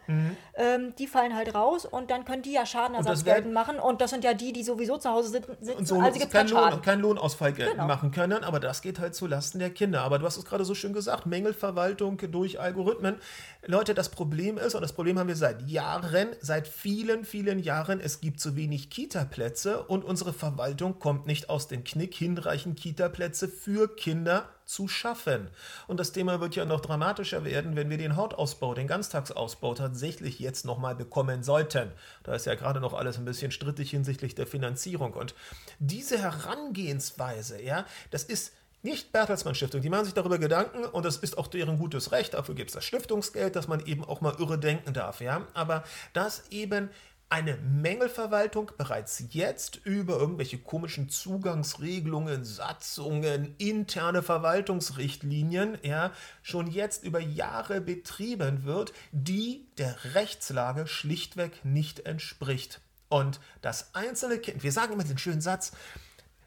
ähm, 0.56 0.96
die 0.98 1.06
fallen 1.06 1.36
halt 1.36 1.54
raus 1.54 1.86
und 1.86 2.10
dann 2.10 2.26
können 2.26 2.42
die 2.42 2.54
ja 2.54 2.66
Schadenersatz 2.66 3.06
Mhm. 3.06 3.12
das 3.14 3.26
werden- 3.26 3.36
geltend 3.36 3.54
machen 3.54 3.80
und 3.80 4.02
das 4.02 4.10
sind 4.10 4.24
ja 4.24 4.34
die, 4.34 4.54
die 4.54 4.64
sowieso 4.64 4.98
zu 4.98 5.12
Hause 5.12 5.30
sitzen, 5.30 5.56
sitzen 5.62 5.78
und 5.80 5.88
so 5.88 6.00
also 6.00 6.18
gibt's 6.20 6.34
keinen 6.34 6.50
Lohn, 6.50 6.82
keinen 6.82 7.02
Lohnausfall 7.02 7.54
geltend 7.54 7.76
Genau. 7.76 7.88
machen 7.88 8.10
können, 8.12 8.44
aber 8.44 8.60
das 8.60 8.82
geht 8.82 8.98
halt 9.00 9.14
zulasten 9.14 9.60
der 9.60 9.70
Kinder. 9.70 10.02
Aber 10.02 10.18
du 10.18 10.26
hast 10.26 10.38
es 10.38 10.46
gerade 10.46 10.66
so 10.66 10.74
schön 10.74 10.94
gesagt, 10.94 11.28
Mängelverwaltung 11.28 12.18
durch 12.32 12.60
Algorithmen. 12.60 13.18
Leute, 13.66 13.83
das 13.92 14.10
Problem 14.10 14.58
ist, 14.58 14.76
und 14.76 14.82
das 14.82 14.94
Problem 14.94 15.20
haben 15.20 15.28
wir 15.28 15.36
seit 15.36 15.68
Jahren, 15.68 16.30
seit 16.40 16.68
vielen, 16.68 17.26
vielen 17.26 17.60
Jahren, 17.60 18.00
es 18.00 18.22
gibt 18.22 18.40
zu 18.40 18.56
wenig 18.56 18.90
Kita-Plätze 18.90 19.84
und 19.84 20.06
unsere 20.06 20.32
Verwaltung 20.32 21.00
kommt 21.00 21.28
nicht 21.28 21.50
aus 21.50 21.68
dem 21.68 21.84
Knick, 21.84 22.16
hinreichend 22.16 22.80
Kita-Plätze 22.80 23.50
für 23.50 23.94
Kinder 23.94 24.48
zu 24.66 24.88
schaffen. 24.88 25.50
Und 25.88 26.00
das 26.00 26.14
Thema 26.14 26.40
wird 26.40 26.56
ja 26.56 26.64
noch 26.64 26.80
dramatischer 26.80 27.44
werden, 27.44 27.76
wenn 27.76 27.90
wir 27.90 27.98
den 27.98 28.16
Hortausbau, 28.16 28.74
den 28.74 28.88
Ganztagsausbau 28.88 29.74
tatsächlich 29.74 30.40
jetzt 30.40 30.64
nochmal 30.64 30.96
bekommen 30.96 31.44
sollten. 31.44 31.92
Da 32.24 32.34
ist 32.36 32.46
ja 32.46 32.56
gerade 32.56 32.80
noch 32.80 32.94
alles 32.94 33.18
ein 33.18 33.26
bisschen 33.26 33.52
strittig 33.52 33.90
hinsichtlich 33.90 34.36
der 34.36 34.48
Finanzierung. 34.48 35.14
Und 35.14 35.36
diese 35.80 36.18
Herangehensweise, 36.18 37.62
ja, 37.62 37.86
das 38.10 38.24
ist 38.24 38.54
nicht 38.84 39.12
Bertelsmann 39.12 39.56
Stiftung, 39.56 39.82
die 39.82 39.90
machen 39.90 40.06
sich 40.06 40.14
darüber 40.14 40.38
Gedanken 40.38 40.86
und 40.86 41.06
das 41.06 41.18
ist 41.18 41.38
auch 41.38 41.48
deren 41.48 41.78
gutes 41.78 42.12
Recht. 42.12 42.34
Dafür 42.34 42.54
gibt 42.54 42.70
es 42.70 42.76
das 42.76 42.86
Stiftungsgeld, 42.86 43.56
dass 43.56 43.68
man 43.68 43.86
eben 43.86 44.04
auch 44.04 44.22
mal 44.22 44.36
irre 44.38 44.60
denken 44.60 44.94
darf, 44.94 45.22
ja. 45.22 45.48
Aber 45.54 45.84
dass 46.14 46.44
eben 46.52 46.90
eine 47.30 47.58
Mängelverwaltung 47.58 48.72
bereits 48.78 49.24
jetzt 49.32 49.78
über 49.86 50.20
irgendwelche 50.20 50.60
komischen 50.60 51.10
Zugangsregelungen, 51.10 52.46
Satzungen, 52.46 53.56
interne 53.58 54.22
Verwaltungsrichtlinien, 54.22 55.80
ja, 55.82 56.12
schon 56.44 56.68
jetzt 56.68 57.04
über 57.04 57.20
Jahre 57.20 57.82
betrieben 57.82 58.66
wird, 58.66 58.94
die 59.12 59.66
der 59.80 59.96
Rechtslage 60.14 60.86
schlichtweg 60.86 61.66
nicht 61.66 62.06
entspricht. 62.06 62.82
Und 63.10 63.40
das 63.62 63.96
einzelne 63.96 64.38
Kind, 64.38 64.62
wir 64.62 64.72
sagen 64.72 64.94
immer 64.94 65.04
den 65.04 65.18
schönen 65.18 65.42
Satz, 65.42 65.72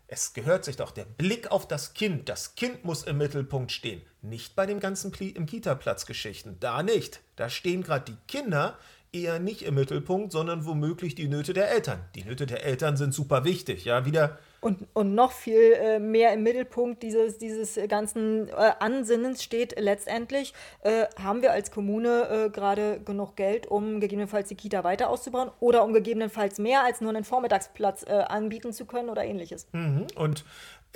es 0.09 0.35
gehört 0.35 0.65
sich 0.65 0.77
doch 0.77 0.93
der 0.93 1.05
Blick 1.05 1.51
auf 1.51 1.67
das 1.67 1.95
Kind. 1.95 2.29
Das 2.29 2.55
Kind 2.55 2.85
muss 2.85 3.03
im 3.03 3.19
Mittelpunkt 3.19 3.73
stehen. 3.73 4.03
Nicht 4.23 4.55
bei 4.55 4.67
dem 4.67 4.79
ganzen 4.79 5.11
Pli 5.11 5.31
im 5.31 5.47
Kita-Platz-Geschichten. 5.47 6.59
Da 6.61 6.83
nicht. 6.83 7.21
Da 7.35 7.51
stehen 7.51 7.83
gerade 7.83 8.13
die 8.13 8.19
Kinder 8.29 8.79
eher 9.13 9.39
nicht 9.41 9.63
im 9.63 9.75
Mittelpunkt, 9.75 10.33
sondern 10.33 10.65
womöglich 10.65 11.15
die 11.15 11.29
Nöte 11.29 11.55
der 11.55 11.71
Eltern. 11.71 12.05
Die 12.15 12.25
Nöte 12.25 12.47
der 12.47 12.65
Eltern 12.65 12.97
sind 12.97 13.15
super 13.15 13.45
wichtig. 13.45 13.85
Ja, 13.85 14.05
wieder 14.05 14.39
und, 14.61 14.87
und 14.95 15.15
noch 15.15 15.33
viel 15.33 15.73
äh, 15.75 15.99
mehr 15.99 16.33
im 16.33 16.43
Mittelpunkt 16.43 17.03
dieses, 17.03 17.39
dieses 17.39 17.79
ganzen 17.89 18.49
äh, 18.49 18.73
Ansinnens 18.79 19.43
steht 19.43 19.79
letztendlich, 19.79 20.55
äh, 20.83 21.07
haben 21.23 21.43
wir 21.43 21.53
als 21.53 21.71
Kommune 21.71 22.47
äh, 22.47 22.51
gerade 22.51 23.01
genug 23.05 23.37
Geld, 23.37 23.67
um 23.67 24.01
gegebenenfalls 24.01 24.49
die 24.49 24.55
Kita 24.55 24.85
weiter 24.85 25.11
auszubauen 25.11 25.51
oder 25.61 25.85
um 25.85 25.93
gegebenenfalls 25.93 26.59
mehr 26.59 26.85
als 26.85 27.01
nur 27.01 27.11
einen 27.11 27.25
Vormittagsplatz 27.25 28.05
äh, 28.05 28.13
anbieten 28.13 28.73
zu 28.73 28.87
können 28.87 29.09
oder 29.09 29.25
ähnliches. 29.25 29.67
Mhm. 29.73 30.07
Und 30.17 30.45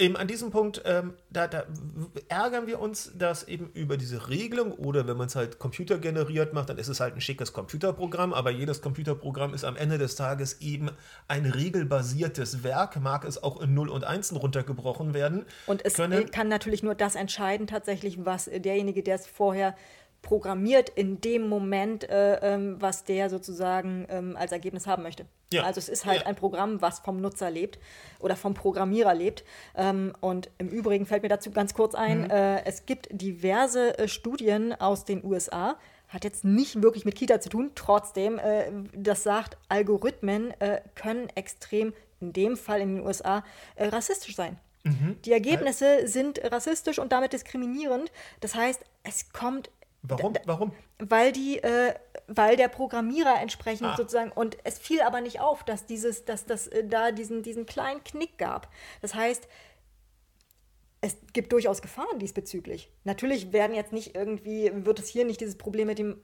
eben 0.01 0.17
an 0.17 0.27
diesem 0.27 0.51
Punkt, 0.51 0.83
ähm, 0.85 1.15
da, 1.31 1.47
da, 1.47 1.65
ärgern 2.29 2.67
wir 2.67 2.81
uns, 2.81 3.13
dass 3.17 3.47
eben 3.47 3.71
über 3.75 3.97
diese 3.97 4.29
Regelung 4.29 4.73
oder 4.73 5.07
wenn 5.07 5.17
man 5.17 5.27
es 5.27 5.37
halt 5.37 5.59
computergeneriert 5.59 6.53
macht, 6.53 6.71
dann 6.71 6.79
ist 6.79 6.89
es 6.89 7.01
halt 7.01 7.15
ein 7.15 7.21
schickes 7.21 7.53
Computerprogramm, 7.53 8.33
aber 8.33 8.51
jedes 8.51 8.83
Computerprogramm 8.83 9.55
ist 9.55 9.65
am 9.65 9.77
Ende 9.77 9.99
des 9.99 10.17
Tages 10.17 10.61
eben 10.61 10.91
ein 11.29 11.47
regelbasiertes 11.47 12.65
Werk, 12.65 13.01
mag 13.01 13.25
es 13.25 13.43
auch 13.43 13.61
in 13.61 13.75
0 13.75 13.89
und 13.91 14.05
1 14.05 14.35
runtergebrochen 14.35 15.15
werden. 15.15 15.45
Und 15.67 15.85
es 15.85 15.95
können. 15.95 16.31
kann 16.31 16.49
natürlich 16.49 16.83
nur 16.83 16.95
das 16.95 17.15
entscheiden, 17.15 17.67
tatsächlich, 17.67 18.25
was 18.25 18.47
derjenige, 18.47 19.03
der 19.03 19.17
es 19.17 19.27
vorher 19.27 19.75
programmiert 20.23 20.91
in 20.91 21.21
dem 21.21 21.49
Moment, 21.49 22.09
äh, 22.09 22.55
ähm, 22.55 22.77
was 22.79 23.05
der 23.05 23.31
sozusagen 23.31 24.07
ähm, 24.11 24.37
als 24.37 24.53
Ergebnis 24.53 24.87
haben 24.87 25.03
möchte. 25.03 25.27
Ja. 25.53 25.65
Also 25.65 25.79
es 25.79 25.89
ist 25.89 26.07
halt 26.07 26.21
ja. 26.21 26.27
ein 26.27 26.37
Programm, 26.37 26.81
was 26.81 27.01
vom 27.01 27.21
Nutzer 27.21 27.51
lebt 27.51 27.79
oder 28.21 28.37
vom 28.37 28.55
Programmierer 28.55 29.15
lebt. 29.15 29.45
Ähm, 29.75 30.13
und 30.21 30.51
im 30.59 30.69
Übrigen 30.69 31.07
fällt 31.07 31.23
mir 31.23 31.29
dazu 31.29 31.51
ganz 31.51 31.75
kurz 31.75 31.95
ein, 31.95 32.23
mhm. 32.23 32.31
äh, 32.31 32.65
es 32.65 32.87
gibt 32.87 33.09
diverse 33.11 33.99
äh, 33.99 34.09
Studien 34.09 34.73
aus 34.73 35.05
den 35.05 35.25
USA, 35.25 35.77
hat 36.09 36.25
jetzt 36.25 36.45
nicht 36.45 36.83
wirklich 36.83 37.05
mit 37.05 37.15
Kita 37.15 37.41
zu 37.41 37.49
tun, 37.49 37.71
trotzdem, 37.75 38.39
äh, 38.39 38.71
das 38.93 39.23
sagt, 39.23 39.57
Algorithmen 39.69 40.53
äh, 40.61 40.83
können 40.95 41.29
extrem, 41.35 41.93
in 42.21 42.33
dem 42.33 42.57
Fall 42.57 42.81
in 42.81 42.97
den 42.97 43.07
USA, 43.07 43.45
äh, 43.77 43.87
rassistisch 43.89 44.37
sein. 44.37 44.59
Mhm. 44.83 45.17
Die 45.25 45.33
Ergebnisse 45.33 46.07
sind 46.07 46.41
rassistisch 46.45 46.99
und 46.99 47.13
damit 47.13 47.33
diskriminierend. 47.33 48.11
Das 48.41 48.55
heißt, 48.55 48.83
es 49.03 49.33
kommt 49.33 49.71
Warum? 50.03 50.35
Warum? 50.47 50.73
Weil 50.99 51.33
die, 51.33 51.59
äh, 51.59 51.95
weil 52.27 52.57
der 52.57 52.69
Programmierer 52.69 53.41
entsprechend 53.41 53.89
ah. 53.89 53.97
sozusagen 53.97 54.33
und 54.33 54.57
es 54.65 54.79
fiel 54.79 55.03
aber 55.03 55.21
nicht 55.21 55.41
auf, 55.41 55.63
dass 55.65 55.87
dieses, 55.87 56.25
dass 56.25 56.47
das 56.47 56.69
äh, 56.69 56.85
da 56.87 57.13
diesen, 57.13 57.43
diesen 57.43 57.67
kleinen 57.67 58.03
Knick 58.05 58.39
gab. 58.39 58.69
Das 59.03 59.15
heißt, 59.15 59.47
es 61.03 61.17
gibt 61.33 61.53
durchaus 61.53 61.83
Gefahren 61.83 62.19
diesbezüglich. 62.19 62.91
Natürlich 63.05 63.53
werden 63.53 63.75
jetzt 63.75 63.93
nicht 63.93 64.15
irgendwie, 64.15 64.71
wird 64.85 64.99
es 64.99 65.09
hier 65.09 65.25
nicht 65.25 65.41
dieses 65.41 65.57
Problem 65.57 65.87
mit 65.87 65.99
dem 65.99 66.21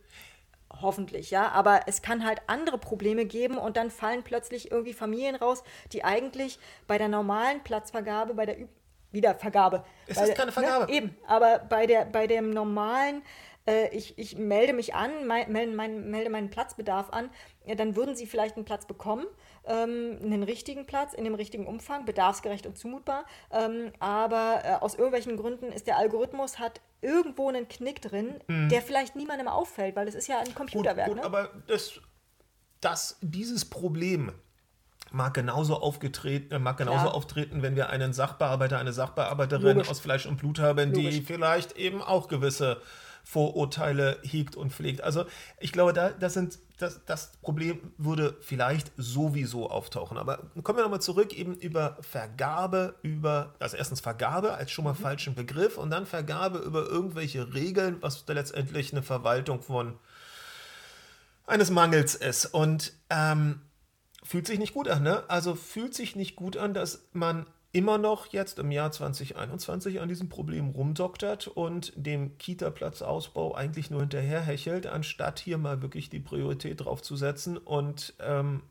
hoffentlich, 0.80 1.30
ja, 1.30 1.48
aber 1.48 1.82
es 1.86 2.02
kann 2.02 2.26
halt 2.26 2.42
andere 2.48 2.76
Probleme 2.76 3.24
geben 3.24 3.56
und 3.56 3.76
dann 3.76 3.90
fallen 3.90 4.22
plötzlich 4.22 4.70
irgendwie 4.70 4.92
Familien 4.92 5.36
raus, 5.36 5.62
die 5.92 6.04
eigentlich 6.04 6.58
bei 6.86 6.98
der 6.98 7.08
normalen 7.08 7.62
Platzvergabe, 7.62 8.34
bei 8.34 8.46
der 8.46 8.56
Wiedervergabe. 9.12 9.84
Es 10.06 10.20
ist 10.20 10.34
keine 10.34 10.52
Vergabe. 10.52 10.86
Ne, 10.86 10.92
eben, 10.92 11.16
aber 11.26 11.60
bei 11.60 11.86
der 11.86 12.04
bei 12.04 12.26
dem 12.26 12.50
normalen 12.50 13.22
äh, 13.66 13.88
ich, 13.94 14.16
ich 14.18 14.38
melde 14.38 14.72
mich 14.72 14.94
an, 14.94 15.26
mein, 15.26 15.50
melde, 15.50 15.74
mein, 15.74 16.10
melde 16.10 16.30
meinen 16.30 16.50
Platzbedarf 16.50 17.10
an, 17.10 17.30
ja, 17.64 17.74
dann 17.74 17.96
würden 17.96 18.14
sie 18.14 18.26
vielleicht 18.26 18.56
einen 18.56 18.64
Platz 18.64 18.86
bekommen, 18.86 19.26
ähm, 19.66 20.18
einen 20.22 20.42
richtigen 20.42 20.86
Platz 20.86 21.14
in 21.14 21.24
dem 21.24 21.34
richtigen 21.34 21.66
Umfang, 21.66 22.04
bedarfsgerecht 22.04 22.66
und 22.66 22.78
zumutbar. 22.78 23.24
Ähm, 23.50 23.92
aber 23.98 24.62
äh, 24.64 24.72
aus 24.74 24.94
irgendwelchen 24.94 25.36
Gründen 25.36 25.72
ist 25.72 25.86
der 25.86 25.98
Algorithmus 25.98 26.58
hat 26.58 26.80
irgendwo 27.02 27.48
einen 27.48 27.68
Knick 27.68 28.02
drin, 28.02 28.40
mhm. 28.46 28.68
der 28.68 28.82
vielleicht 28.82 29.16
niemandem 29.16 29.48
auffällt, 29.48 29.96
weil 29.96 30.08
es 30.08 30.14
ist 30.14 30.28
ja 30.28 30.38
ein 30.38 30.54
Computerwerk. 30.54 31.08
Gut, 31.08 31.22
gut, 31.22 31.22
ne? 31.22 31.26
aber 31.26 31.50
das, 31.66 32.00
das, 32.80 33.18
dieses 33.20 33.64
Problem 33.64 34.32
mag 35.10 35.34
genauso 35.34 35.76
aufgetreten, 35.76 36.52
äh, 36.54 36.58
mag 36.58 36.76
genauso 36.76 37.02
Klar. 37.02 37.14
auftreten, 37.14 37.62
wenn 37.62 37.76
wir 37.76 37.90
einen 37.90 38.12
Sachbearbeiter, 38.12 38.78
eine 38.78 38.92
Sachbearbeiterin 38.92 39.76
Logisch. 39.78 39.90
aus 39.90 40.00
Fleisch 40.00 40.26
und 40.26 40.36
Blut 40.36 40.58
haben, 40.58 40.92
Logisch. 40.92 41.16
die 41.16 41.22
vielleicht 41.22 41.76
eben 41.76 42.02
auch 42.02 42.28
gewisse 42.28 42.80
Vorurteile 43.28 44.20
hegt 44.22 44.54
und 44.54 44.72
pflegt. 44.72 45.00
Also 45.00 45.24
ich 45.58 45.72
glaube, 45.72 45.92
da, 45.92 46.10
das, 46.10 46.34
sind, 46.34 46.60
das, 46.78 47.04
das 47.06 47.32
Problem 47.42 47.92
würde 47.98 48.36
vielleicht 48.40 48.92
sowieso 48.96 49.68
auftauchen. 49.68 50.16
Aber 50.16 50.48
kommen 50.62 50.78
wir 50.78 50.84
nochmal 50.84 51.00
zurück 51.00 51.36
eben 51.36 51.56
über 51.56 51.98
Vergabe, 52.02 52.94
über, 53.02 53.56
also 53.58 53.76
erstens 53.76 54.00
Vergabe 54.00 54.54
als 54.54 54.70
schon 54.70 54.84
mal 54.84 54.92
mhm. 54.92 54.98
falschen 54.98 55.34
Begriff 55.34 55.76
und 55.76 55.90
dann 55.90 56.06
Vergabe 56.06 56.58
über 56.58 56.86
irgendwelche 56.86 57.52
Regeln, 57.52 57.96
was 58.00 58.24
da 58.26 58.32
letztendlich 58.32 58.92
eine 58.92 59.02
Verwaltung 59.02 59.60
von 59.60 59.98
eines 61.48 61.70
Mangels 61.70 62.14
ist. 62.14 62.46
Und 62.46 62.92
ähm, 63.10 63.60
fühlt 64.22 64.46
sich 64.46 64.60
nicht 64.60 64.72
gut 64.72 64.86
an, 64.86 65.02
ne? 65.02 65.24
Also 65.26 65.56
fühlt 65.56 65.94
sich 65.94 66.14
nicht 66.14 66.36
gut 66.36 66.56
an, 66.56 66.74
dass 66.74 67.08
man 67.12 67.46
immer 67.72 67.98
noch 67.98 68.26
jetzt 68.26 68.58
im 68.58 68.70
Jahr 68.70 68.90
2021 68.90 70.00
an 70.00 70.08
diesem 70.08 70.28
Problem 70.28 70.70
rumdoktert 70.70 71.48
und 71.48 71.92
dem 71.96 72.38
Kita-Platzausbau 72.38 73.54
eigentlich 73.54 73.90
nur 73.90 74.00
hinterherhechelt, 74.00 74.86
anstatt 74.86 75.38
hier 75.38 75.58
mal 75.58 75.82
wirklich 75.82 76.08
die 76.08 76.20
Priorität 76.20 76.84
drauf 76.84 77.02
zu 77.02 77.16
setzen 77.16 77.58
und 77.58 78.14
ähm, 78.20 78.62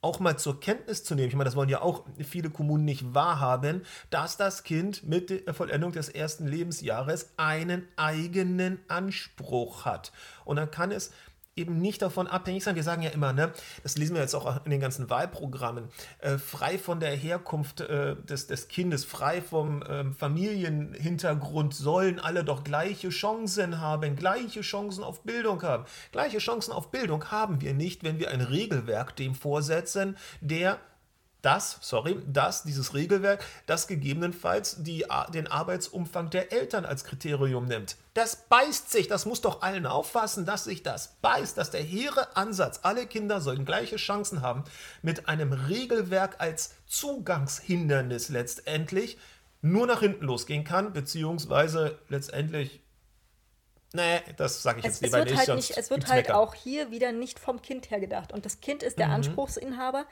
auch 0.00 0.20
mal 0.20 0.36
zur 0.36 0.60
Kenntnis 0.60 1.02
zu 1.02 1.14
nehmen, 1.14 1.28
ich 1.28 1.34
meine, 1.34 1.46
das 1.46 1.56
wollen 1.56 1.68
ja 1.68 1.82
auch 1.82 2.04
viele 2.24 2.50
Kommunen 2.50 2.84
nicht 2.84 3.14
wahrhaben, 3.14 3.82
dass 4.10 4.36
das 4.36 4.62
Kind 4.62 5.02
mit 5.02 5.30
der 5.30 5.54
Vollendung 5.54 5.90
des 5.92 6.08
ersten 6.08 6.46
Lebensjahres 6.46 7.32
einen 7.36 7.88
eigenen 7.96 8.78
Anspruch 8.86 9.84
hat. 9.84 10.12
Und 10.44 10.56
dann 10.56 10.70
kann 10.70 10.92
es 10.92 11.12
eben 11.58 11.78
nicht 11.78 12.02
davon 12.02 12.26
abhängig 12.26 12.64
sein. 12.64 12.76
Wir 12.76 12.82
sagen 12.82 13.02
ja 13.02 13.10
immer, 13.10 13.32
ne, 13.32 13.52
das 13.82 13.96
lesen 13.96 14.14
wir 14.14 14.22
jetzt 14.22 14.34
auch 14.34 14.64
in 14.64 14.70
den 14.70 14.80
ganzen 14.80 15.10
Wahlprogrammen, 15.10 15.88
äh, 16.20 16.38
frei 16.38 16.78
von 16.78 17.00
der 17.00 17.14
Herkunft 17.14 17.80
äh, 17.80 18.16
des, 18.16 18.46
des 18.46 18.68
Kindes, 18.68 19.04
frei 19.04 19.42
vom 19.42 19.82
äh, 19.82 20.04
Familienhintergrund 20.12 21.74
sollen 21.74 22.20
alle 22.20 22.44
doch 22.44 22.64
gleiche 22.64 23.10
Chancen 23.10 23.80
haben, 23.80 24.16
gleiche 24.16 24.60
Chancen 24.60 25.04
auf 25.04 25.22
Bildung 25.22 25.62
haben. 25.62 25.84
Gleiche 26.12 26.38
Chancen 26.38 26.72
auf 26.72 26.90
Bildung 26.90 27.30
haben 27.30 27.60
wir 27.60 27.74
nicht, 27.74 28.04
wenn 28.04 28.18
wir 28.18 28.30
ein 28.30 28.40
Regelwerk 28.40 29.16
dem 29.16 29.34
vorsetzen, 29.34 30.16
der 30.40 30.78
das, 31.42 31.78
sorry, 31.80 32.18
das, 32.26 32.64
dieses 32.64 32.94
Regelwerk, 32.94 33.44
das 33.66 33.86
gegebenenfalls 33.86 34.82
die, 34.82 35.04
den 35.32 35.46
Arbeitsumfang 35.46 36.30
der 36.30 36.52
Eltern 36.52 36.84
als 36.84 37.04
Kriterium 37.04 37.66
nimmt. 37.66 37.96
Das 38.14 38.48
beißt 38.48 38.90
sich, 38.90 39.06
das 39.06 39.26
muss 39.26 39.40
doch 39.40 39.62
allen 39.62 39.86
auffassen, 39.86 40.44
dass 40.44 40.64
sich 40.64 40.82
das 40.82 41.16
beißt, 41.22 41.56
dass 41.56 41.70
der 41.70 41.82
hehre 41.82 42.36
Ansatz, 42.36 42.80
alle 42.82 43.06
Kinder 43.06 43.40
sollen 43.40 43.64
gleiche 43.64 43.96
Chancen 43.96 44.42
haben, 44.42 44.64
mit 45.02 45.28
einem 45.28 45.52
Regelwerk 45.52 46.36
als 46.38 46.74
Zugangshindernis 46.86 48.28
letztendlich 48.28 49.18
nur 49.62 49.86
nach 49.86 50.00
hinten 50.00 50.24
losgehen 50.24 50.64
kann, 50.64 50.92
beziehungsweise 50.92 51.98
letztendlich 52.08 52.80
Nee, 53.94 54.20
das 54.36 54.62
sage 54.62 54.80
ich 54.80 54.84
jetzt 54.84 54.96
es, 54.96 55.00
lieber 55.00 55.18
es 55.18 55.24
wird 55.24 55.30
nicht. 55.30 55.48
Halt 55.48 55.56
nicht 55.56 55.76
es 55.76 55.90
wird 55.90 56.08
halt 56.08 56.26
Mecker. 56.26 56.38
auch 56.38 56.54
hier 56.54 56.90
wieder 56.90 57.12
nicht 57.12 57.38
vom 57.38 57.62
Kind 57.62 57.90
her 57.90 58.00
gedacht. 58.00 58.32
Und 58.32 58.44
das 58.44 58.60
Kind 58.60 58.82
ist 58.82 58.98
der 58.98 59.08
mhm. 59.08 59.14
Anspruchsinhaber. 59.14 60.06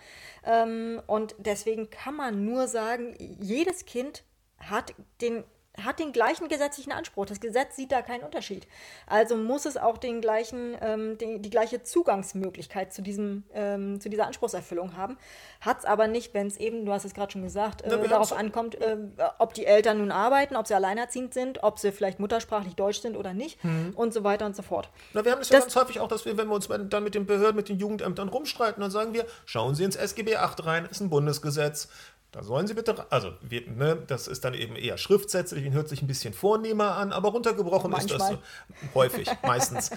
Ähm, 0.45 1.02
und 1.06 1.35
deswegen 1.38 1.90
kann 1.90 2.16
man 2.16 2.45
nur 2.45 2.68
sagen, 2.68 3.14
jedes 3.18 3.85
Kind 3.85 4.25
hat 4.59 4.95
den 5.21 5.45
hat 5.85 5.99
den 5.99 6.12
gleichen 6.12 6.49
gesetzlichen 6.49 6.92
Anspruch. 6.92 7.26
Das 7.26 7.40
Gesetz 7.40 7.76
sieht 7.76 7.92
da 7.92 8.02
keinen 8.02 8.25
Unterschied. 8.25 8.66
Also 9.06 9.37
muss 9.37 9.66
es 9.66 9.76
auch 9.76 9.99
den 9.99 10.21
gleichen, 10.21 10.76
ähm, 10.80 11.18
die, 11.18 11.40
die, 11.40 11.50
gleiche 11.50 11.83
Zugangsmöglichkeit 11.83 12.92
zu, 12.92 13.02
diesem, 13.02 13.45
ähm, 13.54 14.00
zu 14.00 14.09
dieser 14.09 14.26
Anspruchserfüllung 14.26 14.97
haben. 14.97 15.18
Hat 15.61 15.80
es 15.80 15.85
aber 15.85 16.09
nicht, 16.09 16.35
wenn 16.35 16.47
es 16.47 16.56
eben, 16.56 16.85
du 16.85 16.92
hast 16.92 17.04
es 17.04 17.14
gerade 17.14 17.33
schon 17.33 17.42
gesagt, 17.42 17.83
äh, 17.83 17.88
Na, 17.90 17.97
darauf 17.97 18.33
ankommt, 18.33 18.80
äh, 18.80 18.97
ob 19.38 19.54
die 19.54 19.66
Eltern 19.66 19.99
nun 19.99 20.11
arbeiten, 20.11 20.56
ob 20.56 20.66
sie 20.66 20.75
alleinerziehend 20.75 21.35
sind, 21.35 21.62
ob 21.62 21.78
sie 21.78 21.92
vielleicht 21.92 22.21
muttersprachlich 22.21 22.75
deutsch 22.75 23.00
sind 23.00 23.16
oder 23.16 23.35
nicht 23.35 23.62
mhm. 23.64 23.92
und 23.95 24.12
so 24.12 24.25
weiter 24.25 24.47
und 24.47 24.56
so 24.56 24.62
fort. 24.62 24.90
Na, 25.12 25.25
wir 25.25 25.33
haben 25.33 25.38
das, 25.40 25.49
das 25.49 25.54
ja 25.54 25.61
ganz 25.61 25.76
häufig 25.76 26.00
auch, 26.00 26.09
dass 26.09 26.25
wir, 26.25 26.37
wenn 26.37 26.49
wir 26.49 26.54
uns 26.54 26.68
dann 26.68 27.04
mit 27.04 27.14
den 27.14 27.26
Behörden, 27.26 27.56
mit 27.56 27.68
den 27.68 27.78
Jugendämtern 27.78 28.28
rumstreiten, 28.28 28.80
dann 28.80 28.90
sagen 28.90 29.14
wir, 29.14 29.26
schauen 29.45 29.75
Sie 29.75 29.85
ins 29.85 29.97
SGB 29.97 30.37
8 30.37 30.64
rein, 30.64 30.87
ist 30.90 31.00
ein 31.00 31.11
Bundesgesetz. 31.11 31.88
Da 32.37 32.43
sollen 32.43 32.66
Sie 32.66 32.75
bitte, 32.75 33.11
also 33.11 33.33
wir, 33.40 33.66
ne, 33.66 33.97
das 34.07 34.28
ist 34.28 34.45
dann 34.45 34.52
eben 34.52 34.76
eher 34.76 34.99
schriftsätzlich 34.99 35.64
und 35.64 35.73
hört 35.73 35.88
sich 35.88 36.02
ein 36.02 36.07
bisschen 36.07 36.35
vornehmer 36.35 36.97
an, 36.97 37.11
aber 37.11 37.31
runtergebrochen 37.31 37.90
Manchmal. 37.90 38.35
ist 38.35 38.40
das 38.43 38.81
so. 38.83 38.95
häufig, 38.95 39.31
meistens. 39.43 39.90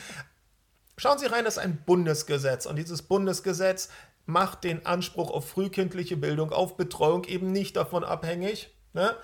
Schauen 0.95 1.19
Sie 1.19 1.25
rein, 1.25 1.43
das 1.43 1.57
ist 1.57 1.63
ein 1.63 1.83
Bundesgesetz 1.85 2.65
und 2.65 2.77
dieses 2.77 3.01
Bundesgesetz 3.01 3.89
macht 4.25 4.63
den 4.63 4.85
Anspruch 4.85 5.31
auf 5.31 5.49
frühkindliche 5.49 6.15
Bildung, 6.15 6.53
auf 6.53 6.77
Betreuung 6.77 7.25
eben 7.25 7.51
nicht 7.51 7.75
davon 7.75 8.05
abhängig, 8.05 8.73
ne, 8.93 9.17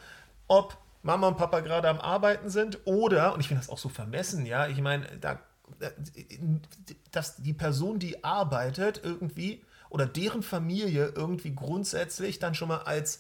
ob 0.49 0.77
Mama 1.01 1.29
und 1.29 1.37
Papa 1.37 1.61
gerade 1.61 1.87
am 1.87 2.01
Arbeiten 2.01 2.49
sind 2.49 2.79
oder, 2.83 3.33
und 3.33 3.39
ich 3.39 3.47
finde 3.47 3.61
das 3.61 3.69
auch 3.69 3.77
so 3.77 3.87
vermessen, 3.87 4.45
ja, 4.45 4.67
ich 4.67 4.81
meine, 4.81 5.05
da, 5.21 5.39
dass 7.13 7.37
die 7.37 7.53
Person, 7.53 7.97
die 7.97 8.25
arbeitet, 8.25 8.99
irgendwie 9.01 9.63
oder 9.89 10.05
deren 10.05 10.43
Familie 10.43 11.13
irgendwie 11.15 11.53
grundsätzlich 11.53 12.39
dann 12.39 12.55
schon 12.55 12.69
mal 12.69 12.83
als 12.83 13.19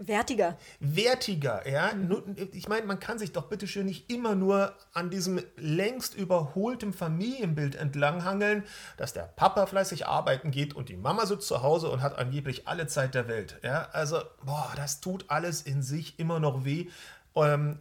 Wertiger. 0.00 0.56
Wertiger, 0.78 1.68
ja. 1.68 1.92
Mhm. 1.92 2.22
Ich 2.52 2.68
meine, 2.68 2.86
man 2.86 3.00
kann 3.00 3.18
sich 3.18 3.32
doch 3.32 3.48
bitte 3.48 3.66
schön 3.66 3.86
nicht 3.86 4.12
immer 4.12 4.36
nur 4.36 4.72
an 4.92 5.10
diesem 5.10 5.40
längst 5.56 6.14
überholten 6.14 6.92
Familienbild 6.92 7.74
entlanghangeln, 7.74 8.62
dass 8.96 9.12
der 9.12 9.22
Papa 9.22 9.66
fleißig 9.66 10.06
arbeiten 10.06 10.52
geht 10.52 10.72
und 10.74 10.88
die 10.88 10.96
Mama 10.96 11.26
sitzt 11.26 11.48
zu 11.48 11.62
Hause 11.62 11.90
und 11.90 12.00
hat 12.00 12.16
angeblich 12.16 12.68
alle 12.68 12.86
Zeit 12.86 13.16
der 13.16 13.26
Welt. 13.26 13.58
Ja, 13.64 13.88
also, 13.90 14.20
boah, 14.44 14.72
das 14.76 15.00
tut 15.00 15.24
alles 15.28 15.62
in 15.62 15.82
sich 15.82 16.20
immer 16.20 16.38
noch 16.38 16.64
weh 16.64 16.86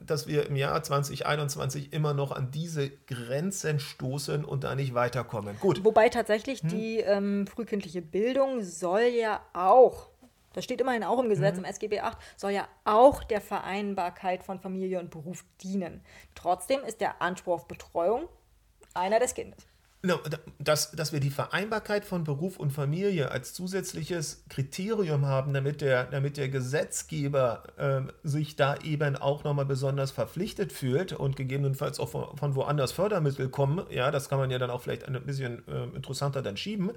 dass 0.05 0.27
wir 0.27 0.47
im 0.47 0.55
Jahr 0.55 0.81
2021 0.81 1.93
immer 1.93 2.13
noch 2.13 2.31
an 2.31 2.51
diese 2.51 2.89
Grenzen 2.89 3.79
stoßen 3.79 4.45
und 4.45 4.63
da 4.63 4.75
nicht 4.75 4.93
weiterkommen. 4.93 5.57
Gut. 5.59 5.83
Wobei 5.83 6.09
tatsächlich 6.09 6.61
hm? 6.61 6.69
die 6.69 6.97
ähm, 6.99 7.47
frühkindliche 7.47 8.01
Bildung 8.01 8.63
soll 8.63 9.01
ja 9.01 9.41
auch 9.53 10.09
das 10.57 10.63
steht 10.63 10.81
immerhin 10.81 11.03
auch 11.03 11.19
im 11.19 11.29
Gesetz, 11.29 11.53
mhm. 11.57 11.65
im 11.65 11.65
SGB 11.65 11.99
8, 11.99 12.17
soll 12.35 12.49
ja 12.49 12.67
auch 12.83 13.23
der 13.23 13.41
Vereinbarkeit 13.41 14.43
von 14.43 14.59
Familie 14.59 14.99
und 14.99 15.11
Beruf 15.11 15.45
dienen. 15.61 16.01
Trotzdem 16.33 16.79
ist 16.83 16.99
der 16.99 17.21
Anspruch 17.21 17.53
auf 17.53 17.67
Betreuung 17.67 18.27
einer 18.95 19.19
des 19.19 19.35
Kindes. 19.35 19.67
Dass, 20.59 20.91
dass 20.91 21.11
wir 21.11 21.19
die 21.19 21.31
Vereinbarkeit 21.31 22.05
von 22.05 22.23
Beruf 22.23 22.57
und 22.57 22.71
Familie 22.71 23.31
als 23.31 23.53
zusätzliches 23.53 24.43
Kriterium 24.47 25.25
haben, 25.25 25.53
damit 25.53 25.81
der, 25.81 26.05
damit 26.05 26.37
der 26.37 26.49
Gesetzgeber 26.49 27.63
äh, 27.77 28.01
sich 28.23 28.55
da 28.55 28.77
eben 28.77 29.15
auch 29.15 29.43
nochmal 29.43 29.65
besonders 29.65 30.11
verpflichtet 30.11 30.71
fühlt 30.71 31.13
und 31.13 31.35
gegebenenfalls 31.35 31.99
auch 31.99 32.09
von, 32.09 32.37
von, 32.37 32.55
woanders 32.55 32.91
Fördermittel 32.91 33.49
kommen, 33.49 33.85
ja, 33.89 34.11
das 34.11 34.29
kann 34.29 34.37
man 34.37 34.51
ja 34.51 34.59
dann 34.59 34.69
auch 34.69 34.83
vielleicht 34.83 35.07
ein 35.07 35.19
bisschen 35.25 35.67
äh, 35.67 35.83
interessanter 35.95 36.43
dann 36.43 36.57
schieben. 36.57 36.91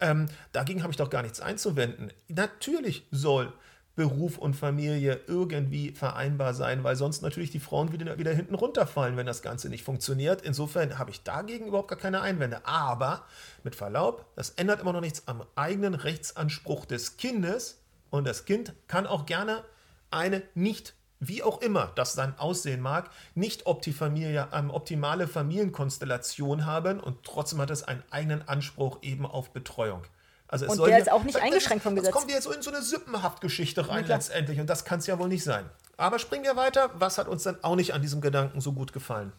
Ähm, 0.00 0.26
dagegen 0.52 0.82
habe 0.82 0.92
ich 0.92 0.96
doch 0.96 1.10
gar 1.10 1.22
nichts 1.22 1.40
einzuwenden. 1.40 2.12
Natürlich 2.28 3.06
soll 3.10 3.52
Beruf 3.96 4.38
und 4.38 4.54
Familie 4.54 5.20
irgendwie 5.26 5.92
vereinbar 5.92 6.54
sein, 6.54 6.82
weil 6.82 6.96
sonst 6.96 7.22
natürlich 7.22 7.50
die 7.50 7.60
Frauen 7.60 7.92
wieder, 7.92 8.18
wieder 8.18 8.32
hinten 8.32 8.54
runterfallen, 8.54 9.16
wenn 9.16 9.26
das 9.26 9.42
Ganze 9.42 9.68
nicht 9.68 9.84
funktioniert. 9.84 10.42
Insofern 10.42 10.98
habe 10.98 11.10
ich 11.10 11.22
dagegen 11.22 11.66
überhaupt 11.66 11.88
gar 11.88 11.98
keine 11.98 12.20
Einwände. 12.20 12.66
Aber 12.66 13.24
mit 13.62 13.76
Verlaub, 13.76 14.26
das 14.34 14.50
ändert 14.50 14.80
immer 14.80 14.92
noch 14.92 15.00
nichts 15.00 15.28
am 15.28 15.44
eigenen 15.54 15.94
Rechtsanspruch 15.94 16.86
des 16.86 17.16
Kindes. 17.16 17.80
Und 18.10 18.26
das 18.26 18.44
Kind 18.44 18.74
kann 18.88 19.06
auch 19.06 19.26
gerne 19.26 19.64
eine 20.10 20.42
nicht 20.54 20.94
wie 21.20 21.42
auch 21.42 21.60
immer 21.62 21.92
das 21.94 22.14
dann 22.14 22.38
aussehen 22.38 22.80
mag, 22.80 23.10
nicht 23.34 23.64
Familie, 23.92 24.48
ähm, 24.52 24.70
optimale 24.70 25.28
Familienkonstellation 25.28 26.66
haben 26.66 27.00
und 27.00 27.22
trotzdem 27.24 27.60
hat 27.60 27.70
es 27.70 27.82
einen 27.82 28.02
eigenen 28.10 28.46
Anspruch 28.46 28.98
eben 29.02 29.26
auf 29.26 29.52
Betreuung. 29.52 30.02
Also 30.62 30.82
und 30.82 30.86
der 30.86 30.98
ist 30.98 31.10
auch 31.10 31.24
nicht 31.24 31.40
eingeschränkt 31.40 31.82
vom 31.82 31.96
Gesetz. 31.96 32.08
Jetzt 32.08 32.14
kommt 32.14 32.30
jetzt 32.30 32.44
so 32.44 32.52
in 32.52 32.62
so 32.62 32.70
eine 32.70 32.80
Sippenhaftgeschichte 32.80 33.88
rein 33.88 34.06
ja, 34.06 34.14
letztendlich 34.14 34.60
und 34.60 34.70
das 34.70 34.84
kann 34.84 35.00
es 35.00 35.06
ja 35.06 35.18
wohl 35.18 35.28
nicht 35.28 35.42
sein. 35.42 35.64
Aber 35.96 36.18
springen 36.18 36.44
wir 36.44 36.56
weiter. 36.56 36.90
Was 36.94 37.18
hat 37.18 37.28
uns 37.28 37.42
dann 37.42 37.56
auch 37.62 37.76
nicht 37.76 37.92
an 37.92 38.02
diesem 38.02 38.20
Gedanken 38.20 38.60
so 38.60 38.72
gut 38.72 38.92
gefallen? 38.92 39.32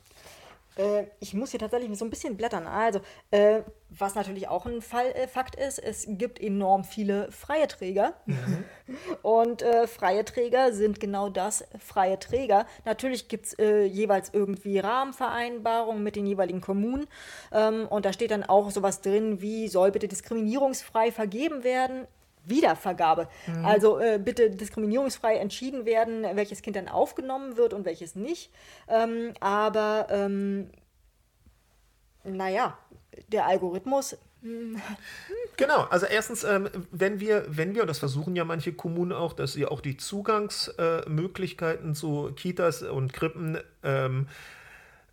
Äh, 0.78 1.06
ich 1.20 1.34
muss 1.34 1.52
hier 1.52 1.60
tatsächlich 1.60 1.98
so 1.98 2.06
ein 2.06 2.10
bisschen 2.10 2.38
blättern. 2.38 2.68
Also, 2.68 3.00
äh, 3.32 3.62
was 3.90 4.16
natürlich 4.16 4.48
auch 4.48 4.66
ein 4.66 4.82
Fall, 4.82 5.08
äh, 5.12 5.28
Fakt 5.28 5.56
ist, 5.56 5.80
es 5.80 6.06
gibt 6.08 6.42
enorm 6.42 6.84
viele 6.84 7.32
freie 7.32 7.68
Träger. 7.68 8.14
Mhm. 8.26 8.64
Und 9.22 9.62
äh, 9.62 9.88
freie 9.88 10.26
Träger 10.26 10.74
sind 10.74 11.00
genau 11.00 11.30
das, 11.30 11.66
freie 11.80 12.20
Träger. 12.20 12.66
Natürlich 12.84 13.28
gibt 13.28 13.48
es 13.48 13.54
äh, 13.60 13.84
jeweils 13.84 14.32
irgendwie 14.34 14.80
Rahmenvereinbarungen 14.80 16.04
mit 16.04 16.16
den 16.16 16.26
jeweiligen 16.26 16.62
Kommunen. 16.62 17.08
Ähm, 17.52 17.88
und 17.88 18.06
da 18.06 18.14
steht 18.14 18.32
dann 18.32 18.44
auch 18.44 18.72
sowas 18.72 19.02
drin, 19.02 19.42
wie 19.42 19.68
soll 19.68 19.92
bitte 19.92 20.08
diskriminierungsfrei 20.08 21.12
vergeben 21.12 21.64
werden. 21.64 22.08
Wiedervergabe. 22.46 23.28
Mhm. 23.48 23.66
Also 23.66 24.00
äh, 24.00 24.20
bitte 24.24 24.52
diskriminierungsfrei 24.52 25.36
entschieden 25.36 25.86
werden, 25.86 26.24
welches 26.34 26.62
Kind 26.62 26.76
dann 26.76 26.88
aufgenommen 26.88 27.58
wird 27.58 27.74
und 27.74 27.86
welches 27.86 28.16
nicht. 28.16 28.52
Ähm, 28.88 29.34
aber 29.40 30.08
ähm, 30.10 30.70
naja, 32.24 32.78
der 33.28 33.46
Algorithmus. 33.46 34.18
Hm. 34.42 34.82
Genau, 35.58 35.82
also 35.90 36.06
erstens, 36.06 36.44
ähm, 36.44 36.70
wenn 36.92 37.20
wir, 37.20 37.46
wenn 37.48 37.74
wir, 37.74 37.82
und 37.82 37.88
das 37.88 38.00
versuchen 38.00 38.36
ja 38.36 38.46
manche 38.46 38.74
Kommunen 38.74 39.14
auch, 39.14 39.34
dass 39.34 39.54
sie 39.54 39.66
auch 39.66 39.82
die 39.82 39.98
Zugangsmöglichkeiten 39.98 41.92
äh, 41.92 41.94
zu 41.94 42.32
Kitas 42.36 42.82
und 42.84 43.14
Krippen 43.14 43.58
ähm, 43.84 44.28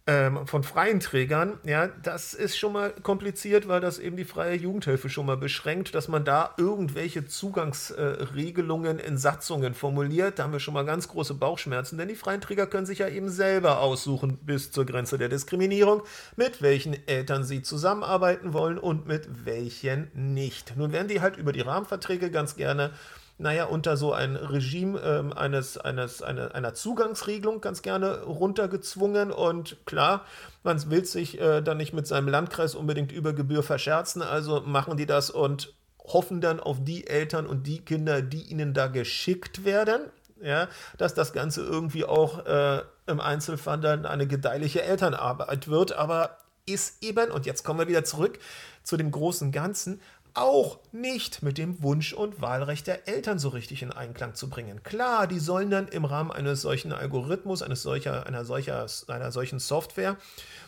ähm, 0.08 0.48
von 0.48 0.64
freien 0.64 0.98
Trägern, 0.98 1.60
ja, 1.64 1.86
das 1.86 2.34
ist 2.34 2.58
schon 2.58 2.72
mal 2.72 2.90
kompliziert, 2.90 3.68
weil 3.68 3.80
das 3.80 4.00
eben 4.00 4.16
die 4.16 4.24
freie 4.24 4.56
Jugendhilfe 4.56 5.08
schon 5.08 5.26
mal 5.26 5.36
beschränkt, 5.36 5.94
dass 5.94 6.08
man 6.08 6.24
da 6.24 6.54
irgendwelche 6.56 7.26
Zugangsregelungen 7.26 8.98
äh, 8.98 9.06
in 9.06 9.16
Satzungen 9.16 9.74
formuliert. 9.74 10.38
Da 10.38 10.44
haben 10.44 10.52
wir 10.52 10.58
schon 10.58 10.74
mal 10.74 10.84
ganz 10.84 11.06
große 11.06 11.34
Bauchschmerzen, 11.34 11.98
denn 11.98 12.08
die 12.08 12.16
freien 12.16 12.40
Träger 12.40 12.66
können 12.66 12.86
sich 12.86 12.98
ja 12.98 13.08
eben 13.08 13.28
selber 13.28 13.78
aussuchen 13.78 14.38
bis 14.38 14.72
zur 14.72 14.86
Grenze 14.86 15.18
der 15.18 15.28
Diskriminierung, 15.28 16.02
mit 16.34 16.62
welchen 16.62 16.96
Eltern 17.06 17.44
sie 17.44 17.62
zusammenarbeiten 17.62 18.52
wollen 18.52 18.78
und 18.78 19.06
mit 19.06 19.44
welchen 19.44 20.10
nicht. 20.14 20.76
Nun 20.76 20.90
werden 20.90 21.08
die 21.08 21.20
halt 21.20 21.36
über 21.36 21.52
die 21.52 21.60
Rahmenverträge 21.60 22.32
ganz 22.32 22.56
gerne 22.56 22.90
naja, 23.38 23.64
unter 23.64 23.96
so 23.96 24.12
ein 24.12 24.36
Regime 24.36 25.00
ähm, 25.00 25.32
eines, 25.32 25.78
eines, 25.78 26.22
eine, 26.22 26.54
einer 26.54 26.74
Zugangsregelung 26.74 27.60
ganz 27.60 27.82
gerne 27.82 28.22
runtergezwungen. 28.22 29.32
Und 29.32 29.84
klar, 29.84 30.24
man 30.62 30.90
will 30.90 31.04
sich 31.04 31.40
äh, 31.40 31.60
dann 31.60 31.78
nicht 31.78 31.92
mit 31.92 32.06
seinem 32.06 32.28
Landkreis 32.28 32.74
unbedingt 32.74 33.12
über 33.12 33.32
Gebühr 33.32 33.62
verscherzen, 33.62 34.22
also 34.22 34.60
machen 34.60 34.96
die 34.96 35.06
das 35.06 35.30
und 35.30 35.74
hoffen 36.04 36.40
dann 36.40 36.60
auf 36.60 36.78
die 36.82 37.06
Eltern 37.06 37.46
und 37.46 37.66
die 37.66 37.84
Kinder, 37.84 38.22
die 38.22 38.42
ihnen 38.42 38.74
da 38.74 38.86
geschickt 38.86 39.64
werden. 39.64 40.02
Ja, 40.40 40.66
dass 40.98 41.14
das 41.14 41.32
Ganze 41.32 41.62
irgendwie 41.62 42.04
auch 42.04 42.44
äh, 42.46 42.82
im 43.06 43.20
Einzelfall 43.20 43.78
dann 43.78 44.06
eine 44.06 44.26
gedeihliche 44.26 44.82
Elternarbeit 44.82 45.68
wird, 45.68 45.92
aber 45.92 46.38
ist 46.66 47.02
eben, 47.02 47.30
und 47.30 47.46
jetzt 47.46 47.64
kommen 47.64 47.78
wir 47.78 47.86
wieder 47.88 48.02
zurück 48.02 48.40
zu 48.82 48.96
dem 48.96 49.12
großen 49.12 49.52
Ganzen, 49.52 50.00
auch 50.34 50.78
nicht 50.92 51.42
mit 51.42 51.58
dem 51.58 51.82
Wunsch 51.82 52.12
und 52.12 52.40
Wahlrecht 52.40 52.86
der 52.86 53.08
Eltern 53.08 53.38
so 53.38 53.50
richtig 53.50 53.82
in 53.82 53.92
Einklang 53.92 54.34
zu 54.34 54.48
bringen. 54.48 54.82
Klar, 54.82 55.26
die 55.26 55.38
sollen 55.38 55.70
dann 55.70 55.88
im 55.88 56.04
Rahmen 56.04 56.30
eines 56.30 56.62
solchen 56.62 56.92
Algorithmus, 56.92 57.62
eines 57.62 57.82
solcher, 57.82 58.26
einer, 58.26 58.44
solcher, 58.44 58.86
einer 59.08 59.32
solchen 59.32 59.58
Software, 59.58 60.16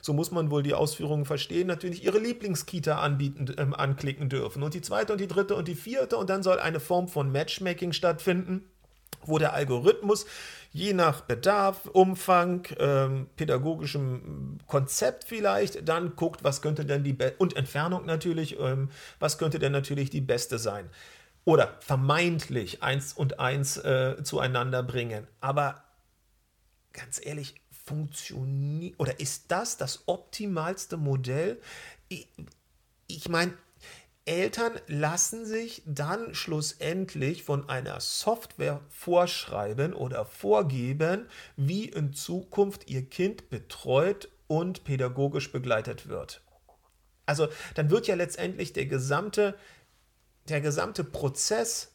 so 0.02 0.12
muss 0.12 0.30
man 0.30 0.50
wohl 0.50 0.62
die 0.62 0.74
Ausführungen 0.74 1.24
verstehen, 1.24 1.66
natürlich 1.66 2.04
ihre 2.04 2.18
Lieblingskita 2.18 2.98
anbieten, 2.98 3.54
ähm, 3.56 3.74
anklicken 3.74 4.28
dürfen. 4.28 4.62
Und 4.62 4.74
die 4.74 4.82
zweite 4.82 5.12
und 5.12 5.20
die 5.20 5.28
dritte 5.28 5.54
und 5.54 5.68
die 5.68 5.74
vierte 5.74 6.16
und 6.16 6.28
dann 6.28 6.42
soll 6.42 6.58
eine 6.58 6.80
Form 6.80 7.08
von 7.08 7.32
Matchmaking 7.32 7.92
stattfinden, 7.92 8.64
wo 9.26 9.38
der 9.38 9.54
Algorithmus 9.54 10.26
je 10.74 10.92
nach 10.92 11.20
Bedarf, 11.20 11.86
Umfang, 11.86 12.66
ähm, 12.78 13.28
pädagogischem 13.36 14.58
Konzept 14.66 15.24
vielleicht, 15.24 15.88
dann 15.88 16.16
guckt, 16.16 16.42
was 16.42 16.62
könnte 16.62 16.84
denn 16.84 17.04
die 17.04 17.12
Be 17.12 17.32
und 17.38 17.56
Entfernung 17.56 18.04
natürlich, 18.06 18.58
ähm, 18.58 18.90
was 19.20 19.38
könnte 19.38 19.60
denn 19.60 19.70
natürlich 19.70 20.10
die 20.10 20.20
beste 20.20 20.58
sein. 20.58 20.90
Oder 21.44 21.76
vermeintlich 21.78 22.82
eins 22.82 23.12
und 23.12 23.38
eins 23.38 23.76
äh, 23.76 24.16
zueinander 24.24 24.82
bringen. 24.82 25.28
Aber 25.40 25.84
ganz 26.92 27.24
ehrlich, 27.24 27.54
funktioniert 27.70 28.98
oder 28.98 29.20
ist 29.20 29.52
das 29.52 29.76
das 29.76 30.02
optimalste 30.06 30.96
Modell? 30.96 31.60
Ich, 32.08 32.26
ich 33.06 33.28
meine, 33.28 33.52
Eltern 34.26 34.80
lassen 34.86 35.44
sich 35.44 35.82
dann 35.84 36.34
schlussendlich 36.34 37.42
von 37.42 37.68
einer 37.68 38.00
Software 38.00 38.80
vorschreiben 38.88 39.92
oder 39.92 40.24
vorgeben, 40.24 41.28
wie 41.56 41.86
in 41.86 42.14
Zukunft 42.14 42.88
ihr 42.88 43.04
Kind 43.04 43.50
betreut 43.50 44.30
und 44.46 44.84
pädagogisch 44.84 45.52
begleitet 45.52 46.08
wird. 46.08 46.40
Also 47.26 47.48
dann 47.74 47.90
wird 47.90 48.06
ja 48.06 48.14
letztendlich 48.14 48.72
der 48.72 48.86
gesamte, 48.86 49.56
der 50.48 50.60
gesamte 50.60 51.04
Prozess 51.04 51.93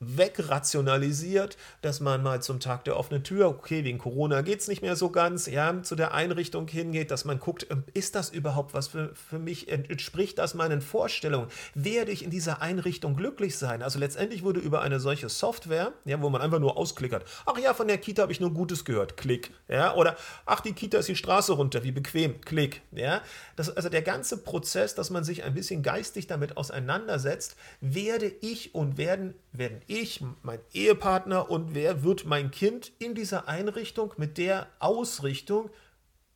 wegrationalisiert, 0.00 1.56
dass 1.80 2.00
man 2.00 2.22
mal 2.22 2.42
zum 2.42 2.60
Tag 2.60 2.84
der 2.84 2.96
offenen 2.96 3.24
Tür, 3.24 3.48
okay, 3.48 3.84
wegen 3.84 3.98
Corona 3.98 4.42
geht 4.42 4.60
es 4.60 4.68
nicht 4.68 4.82
mehr 4.82 4.94
so 4.94 5.10
ganz, 5.10 5.46
ja, 5.46 5.82
zu 5.82 5.96
der 5.96 6.12
Einrichtung 6.12 6.68
hingeht, 6.68 7.10
dass 7.10 7.24
man 7.24 7.38
guckt, 7.38 7.66
ähm, 7.70 7.84
ist 7.94 8.14
das 8.14 8.30
überhaupt 8.30 8.74
was 8.74 8.88
für, 8.88 9.14
für 9.14 9.38
mich, 9.38 9.68
entspricht 9.68 10.38
das 10.38 10.54
meinen 10.54 10.82
Vorstellungen? 10.82 11.48
Werde 11.74 12.12
ich 12.12 12.22
in 12.22 12.30
dieser 12.30 12.60
Einrichtung 12.60 13.16
glücklich 13.16 13.56
sein? 13.56 13.82
Also 13.82 13.98
letztendlich 13.98 14.42
wurde 14.42 14.60
über 14.60 14.82
eine 14.82 15.00
solche 15.00 15.28
Software, 15.28 15.92
ja, 16.04 16.20
wo 16.20 16.28
man 16.28 16.42
einfach 16.42 16.60
nur 16.60 16.76
ausklickert, 16.76 17.24
ach 17.46 17.58
ja, 17.58 17.72
von 17.72 17.88
der 17.88 17.98
Kita 17.98 18.22
habe 18.22 18.32
ich 18.32 18.40
nur 18.40 18.52
Gutes 18.52 18.84
gehört, 18.84 19.16
klick, 19.16 19.52
ja, 19.68 19.94
oder 19.94 20.16
ach, 20.44 20.60
die 20.60 20.74
Kita 20.74 20.98
ist 20.98 21.08
die 21.08 21.16
Straße 21.16 21.54
runter, 21.54 21.84
wie 21.84 21.92
bequem, 21.92 22.40
klick, 22.42 22.82
ja. 22.92 23.22
Das, 23.56 23.74
also 23.74 23.88
der 23.88 24.02
ganze 24.02 24.36
Prozess, 24.42 24.94
dass 24.94 25.08
man 25.08 25.24
sich 25.24 25.44
ein 25.44 25.54
bisschen 25.54 25.82
geistig 25.82 26.26
damit 26.26 26.58
auseinandersetzt, 26.58 27.56
werde 27.80 28.30
ich 28.40 28.74
und 28.74 28.98
werden, 28.98 29.34
werden 29.52 29.80
ich, 29.86 30.22
mein 30.42 30.60
Ehepartner 30.72 31.50
und 31.50 31.74
wer 31.74 32.02
wird 32.02 32.24
mein 32.24 32.50
Kind 32.50 32.92
in 32.98 33.14
dieser 33.14 33.48
Einrichtung 33.48 34.12
mit 34.16 34.38
der 34.38 34.68
Ausrichtung, 34.78 35.70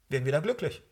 werden 0.08 0.24
wir 0.24 0.32
da 0.32 0.40
glücklich. 0.40 0.82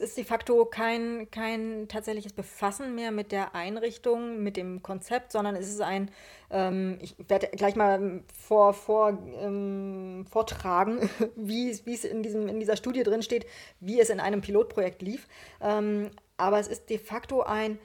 Es 0.00 0.10
ist 0.10 0.16
de 0.16 0.24
facto 0.24 0.64
kein, 0.64 1.28
kein 1.32 1.88
tatsächliches 1.88 2.32
Befassen 2.32 2.94
mehr 2.94 3.10
mit 3.10 3.32
der 3.32 3.56
Einrichtung, 3.56 4.44
mit 4.44 4.56
dem 4.56 4.80
Konzept, 4.80 5.32
sondern 5.32 5.56
es 5.56 5.68
ist 5.68 5.80
ein, 5.80 6.12
ähm, 6.50 6.98
ich 7.02 7.16
werde 7.26 7.48
gleich 7.48 7.74
mal 7.74 8.22
vor, 8.32 8.74
vor, 8.74 9.18
ähm, 9.40 10.24
vortragen, 10.30 11.10
wie 11.34 11.70
es 11.70 12.04
in, 12.04 12.22
in 12.22 12.60
dieser 12.60 12.76
Studie 12.76 13.02
drin 13.02 13.22
steht, 13.22 13.44
wie 13.80 13.98
es 13.98 14.08
in 14.08 14.20
einem 14.20 14.40
Pilotprojekt 14.40 15.02
lief. 15.02 15.26
Ähm, 15.60 16.10
aber 16.36 16.60
es 16.60 16.68
ist 16.68 16.90
de 16.90 16.98
facto 16.98 17.42
ein, 17.42 17.80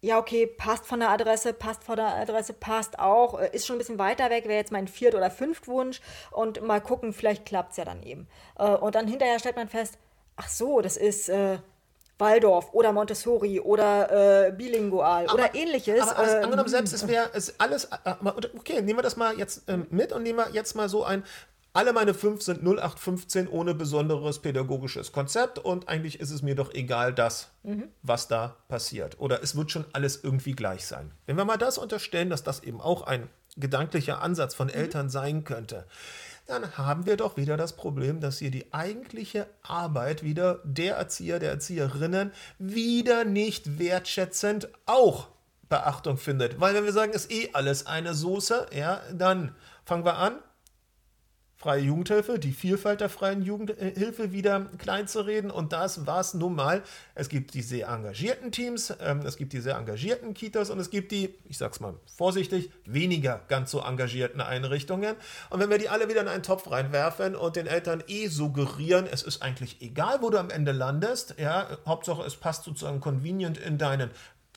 ja, 0.00 0.18
okay, 0.18 0.46
passt 0.46 0.86
von 0.86 1.00
der 1.00 1.10
Adresse, 1.10 1.52
passt 1.52 1.82
von 1.82 1.96
der 1.96 2.14
Adresse, 2.14 2.52
passt 2.52 2.98
auch, 2.98 3.40
äh, 3.40 3.50
ist 3.52 3.66
schon 3.66 3.76
ein 3.76 3.78
bisschen 3.78 3.98
weiter 3.98 4.30
weg, 4.30 4.44
wäre 4.44 4.58
jetzt 4.58 4.72
mein 4.72 4.86
Viert- 4.86 5.14
oder 5.14 5.30
Fünftwunsch 5.30 6.00
und 6.30 6.62
mal 6.62 6.80
gucken, 6.80 7.12
vielleicht 7.12 7.46
klappt 7.46 7.72
es 7.72 7.78
ja 7.78 7.84
dann 7.84 8.02
eben. 8.02 8.28
Äh, 8.58 8.68
und 8.68 8.94
dann 8.94 9.08
hinterher 9.08 9.38
stellt 9.38 9.56
man 9.56 9.68
fest, 9.68 9.98
ach 10.36 10.48
so, 10.48 10.80
das 10.80 10.96
ist 10.96 11.28
äh, 11.28 11.58
Waldorf 12.18 12.72
oder 12.72 12.92
Montessori 12.92 13.60
oder 13.60 14.46
äh, 14.46 14.52
bilingual 14.52 15.24
aber, 15.24 15.34
oder 15.34 15.54
ähnliches. 15.54 16.00
Aber 16.02 16.18
alles, 16.18 16.34
ähm, 16.34 16.44
angenommen 16.44 16.68
selbst, 16.68 16.92
es 16.92 17.06
wäre 17.08 17.30
alles, 17.58 17.84
äh, 17.84 18.14
okay, 18.56 18.82
nehmen 18.82 18.98
wir 18.98 19.02
das 19.02 19.16
mal 19.16 19.36
jetzt 19.36 19.62
ähm, 19.68 19.86
mit 19.90 20.12
und 20.12 20.22
nehmen 20.22 20.38
wir 20.38 20.50
jetzt 20.52 20.74
mal 20.74 20.88
so 20.88 21.04
ein, 21.04 21.24
alle 21.72 21.92
meine 21.92 22.14
fünf 22.14 22.42
sind 22.42 22.62
0815 22.62 23.48
ohne 23.48 23.74
besonderes 23.74 24.40
pädagogisches 24.40 25.12
Konzept 25.12 25.58
und 25.58 25.88
eigentlich 25.88 26.18
ist 26.20 26.30
es 26.30 26.42
mir 26.42 26.54
doch 26.54 26.72
egal 26.72 27.12
das, 27.12 27.50
mhm. 27.62 27.88
was 28.02 28.28
da 28.28 28.56
passiert. 28.68 29.20
Oder 29.20 29.42
es 29.42 29.56
wird 29.56 29.70
schon 29.70 29.84
alles 29.92 30.22
irgendwie 30.22 30.52
gleich 30.52 30.86
sein. 30.86 31.12
Wenn 31.26 31.36
wir 31.36 31.44
mal 31.44 31.58
das 31.58 31.78
unterstellen, 31.78 32.30
dass 32.30 32.42
das 32.42 32.62
eben 32.62 32.80
auch 32.80 33.02
ein 33.02 33.28
gedanklicher 33.56 34.22
Ansatz 34.22 34.54
von 34.54 34.68
mhm. 34.68 34.74
Eltern 34.74 35.10
sein 35.10 35.44
könnte, 35.44 35.86
dann 36.46 36.78
haben 36.78 37.04
wir 37.04 37.18
doch 37.18 37.36
wieder 37.36 37.58
das 37.58 37.74
Problem, 37.74 38.20
dass 38.20 38.38
hier 38.38 38.50
die 38.50 38.72
eigentliche 38.72 39.46
Arbeit 39.62 40.22
wieder 40.22 40.60
der 40.64 40.96
Erzieher, 40.96 41.38
der 41.38 41.50
Erzieherinnen 41.50 42.32
wieder 42.58 43.24
nicht 43.24 43.78
wertschätzend 43.78 44.68
auch 44.86 45.28
Beachtung 45.68 46.16
findet. 46.16 46.58
Weil 46.58 46.74
wenn 46.74 46.84
wir 46.84 46.92
sagen, 46.94 47.12
ist 47.12 47.30
eh 47.30 47.50
alles 47.52 47.86
eine 47.86 48.14
Soße, 48.14 48.68
ja, 48.74 49.02
dann 49.12 49.54
fangen 49.84 50.06
wir 50.06 50.16
an, 50.16 50.38
freie 51.58 51.82
Jugendhilfe, 51.82 52.38
die 52.38 52.52
Vielfalt 52.52 53.00
der 53.00 53.08
freien 53.08 53.42
Jugendhilfe 53.42 54.30
wieder 54.30 54.66
klein 54.78 55.08
zu 55.08 55.26
reden. 55.26 55.50
Und 55.50 55.72
das 55.72 56.06
war 56.06 56.20
es 56.20 56.32
nun 56.32 56.54
mal. 56.54 56.84
Es 57.16 57.28
gibt 57.28 57.52
die 57.54 57.62
sehr 57.62 57.88
engagierten 57.88 58.52
Teams, 58.52 58.94
ähm, 59.00 59.22
es 59.26 59.36
gibt 59.36 59.52
die 59.52 59.60
sehr 59.60 59.76
engagierten 59.76 60.34
Kitas 60.34 60.70
und 60.70 60.78
es 60.78 60.88
gibt 60.88 61.10
die, 61.10 61.34
ich 61.48 61.58
sag's 61.58 61.80
mal 61.80 61.94
vorsichtig, 62.16 62.70
weniger 62.84 63.40
ganz 63.48 63.72
so 63.72 63.80
engagierten 63.80 64.40
Einrichtungen. 64.40 65.16
Und 65.50 65.58
wenn 65.58 65.68
wir 65.68 65.78
die 65.78 65.88
alle 65.88 66.08
wieder 66.08 66.20
in 66.20 66.28
einen 66.28 66.44
Topf 66.44 66.70
reinwerfen 66.70 67.34
und 67.34 67.56
den 67.56 67.66
Eltern 67.66 68.04
eh 68.06 68.28
suggerieren, 68.28 69.08
es 69.10 69.24
ist 69.24 69.42
eigentlich 69.42 69.82
egal, 69.82 70.22
wo 70.22 70.30
du 70.30 70.38
am 70.38 70.50
Ende 70.50 70.70
landest, 70.70 71.34
ja, 71.38 71.66
Hauptsache 71.84 72.22
es 72.22 72.36
passt 72.36 72.62
sozusagen 72.62 73.00
convenient 73.00 73.58
in 73.58 73.78
deinen 73.78 74.10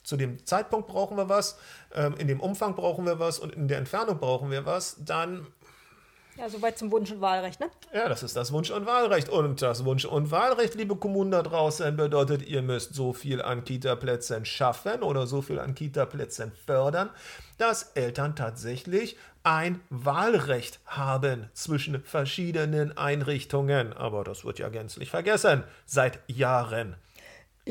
zu 0.03 0.17
dem 0.17 0.43
Zeitpunkt 0.45 0.87
brauchen 0.87 1.15
wir 1.15 1.29
was, 1.29 1.57
ähm, 1.93 2.15
in 2.17 2.27
dem 2.27 2.39
Umfang 2.39 2.75
brauchen 2.75 3.05
wir 3.05 3.19
was 3.19 3.39
und 3.39 3.53
in 3.53 3.67
der 3.67 3.77
Entfernung 3.77 4.17
brauchen 4.17 4.49
wir 4.49 4.65
was, 4.65 4.97
dann 4.99 5.45
ja, 6.37 6.49
soweit 6.49 6.77
zum 6.77 6.91
Wunsch- 6.91 7.11
und 7.11 7.21
Wahlrecht, 7.21 7.59
ne? 7.59 7.69
Ja, 7.93 8.07
das 8.07 8.23
ist 8.23 8.35
das 8.35 8.51
Wunsch- 8.51 8.71
und 8.71 8.85
Wahlrecht. 8.85 9.29
Und 9.29 9.61
das 9.61 9.85
Wunsch- 9.85 10.05
und 10.05 10.31
Wahlrecht, 10.31 10.75
liebe 10.75 10.95
Kommunen 10.95 11.31
da 11.31 11.43
draußen, 11.43 11.95
bedeutet, 11.95 12.47
ihr 12.47 12.61
müsst 12.61 12.93
so 12.93 13.13
viel 13.13 13.41
an 13.41 13.63
Kita-Plätzen 13.63 14.45
schaffen 14.45 15.03
oder 15.03 15.27
so 15.27 15.41
viel 15.41 15.59
an 15.59 15.75
Kita-Plätzen 15.75 16.51
fördern, 16.65 17.09
dass 17.57 17.91
Eltern 17.93 18.35
tatsächlich 18.35 19.17
ein 19.43 19.81
Wahlrecht 19.89 20.79
haben 20.85 21.49
zwischen 21.53 22.03
verschiedenen 22.03 22.97
Einrichtungen. 22.97 23.93
Aber 23.93 24.23
das 24.23 24.45
wird 24.45 24.59
ja 24.59 24.69
gänzlich 24.69 25.09
vergessen 25.09 25.63
seit 25.85 26.19
Jahren. 26.27 26.95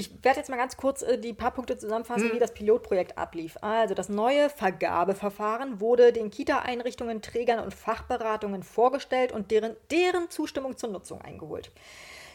Ich 0.01 0.25
werde 0.25 0.39
jetzt 0.39 0.49
mal 0.49 0.57
ganz 0.57 0.79
kurz 0.79 1.03
äh, 1.03 1.19
die 1.19 1.35
paar 1.35 1.51
Punkte 1.51 1.77
zusammenfassen, 1.77 2.29
hm. 2.29 2.35
wie 2.35 2.39
das 2.39 2.55
Pilotprojekt 2.55 3.19
ablief. 3.19 3.59
Also 3.61 3.93
das 3.93 4.09
neue 4.09 4.49
Vergabeverfahren 4.49 5.79
wurde 5.79 6.15
den 6.15 6.31
Kita-Einrichtungen, 6.31 7.21
Trägern 7.21 7.63
und 7.63 7.75
Fachberatungen 7.75 8.63
vorgestellt 8.63 9.31
und 9.31 9.51
deren, 9.51 9.77
deren 9.91 10.31
Zustimmung 10.31 10.79
zur 10.79 10.89
Nutzung 10.89 11.21
eingeholt. 11.21 11.71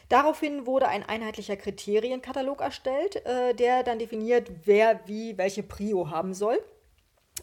Daraufhin 0.10 0.67
wurde 0.67 0.88
ein 0.88 1.01
einheitlicher 1.01 1.58
Kriterienkatalog 1.58 2.62
erstellt, 2.62 3.25
äh, 3.25 3.56
der 3.56 3.82
dann 3.82 3.97
definiert, 3.97 4.51
wer 4.65 4.99
wie 5.08 5.36
welche 5.39 5.63
Prio 5.63 6.12
haben 6.12 6.36
soll. 6.36 6.60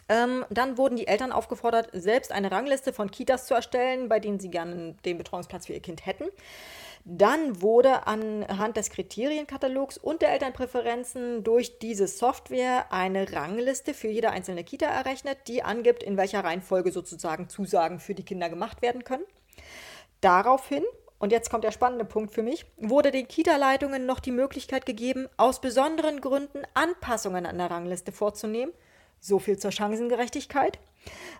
Ähm, 0.08 0.44
dann 0.50 0.78
wurden 0.78 0.94
die 0.94 1.08
Eltern 1.08 1.32
aufgefordert, 1.32 1.88
selbst 1.92 2.30
eine 2.30 2.52
Rangliste 2.52 2.92
von 2.92 3.10
Kitas 3.10 3.46
zu 3.46 3.54
erstellen, 3.54 4.08
bei 4.08 4.20
denen 4.20 4.38
sie 4.38 4.50
gerne 4.50 4.94
den 5.04 5.18
Betreuungsplatz 5.18 5.66
für 5.66 5.72
ihr 5.72 5.82
Kind 5.82 6.06
hätten. 6.06 6.26
Dann 7.04 7.60
wurde 7.60 8.06
anhand 8.06 8.76
des 8.76 8.90
Kriterienkatalogs 8.90 9.98
und 9.98 10.22
der 10.22 10.32
Elternpräferenzen 10.32 11.42
durch 11.42 11.78
diese 11.80 12.06
Software 12.06 12.92
eine 12.92 13.32
Rangliste 13.32 13.92
für 13.92 14.08
jede 14.08 14.30
einzelne 14.30 14.62
Kita 14.62 14.86
errechnet, 14.86 15.38
die 15.48 15.64
angibt, 15.64 16.02
in 16.02 16.16
welcher 16.16 16.44
Reihenfolge 16.44 16.92
sozusagen 16.92 17.48
Zusagen 17.48 17.98
für 17.98 18.14
die 18.14 18.24
Kinder 18.24 18.48
gemacht 18.48 18.82
werden 18.82 19.02
können. 19.02 19.24
Daraufhin 20.20 20.84
und 21.22 21.30
jetzt 21.30 21.50
kommt 21.50 21.62
der 21.62 21.70
spannende 21.70 22.04
Punkt 22.04 22.34
für 22.34 22.42
mich, 22.42 22.66
wurde 22.78 23.12
den 23.12 23.28
Kita-Leitungen 23.28 24.06
noch 24.06 24.18
die 24.18 24.32
Möglichkeit 24.32 24.86
gegeben, 24.86 25.28
aus 25.36 25.60
besonderen 25.60 26.20
Gründen 26.20 26.62
Anpassungen 26.74 27.46
an 27.46 27.58
der 27.58 27.70
Rangliste 27.70 28.10
vorzunehmen. 28.10 28.72
So 29.20 29.38
viel 29.38 29.56
zur 29.56 29.70
Chancengerechtigkeit. 29.70 30.80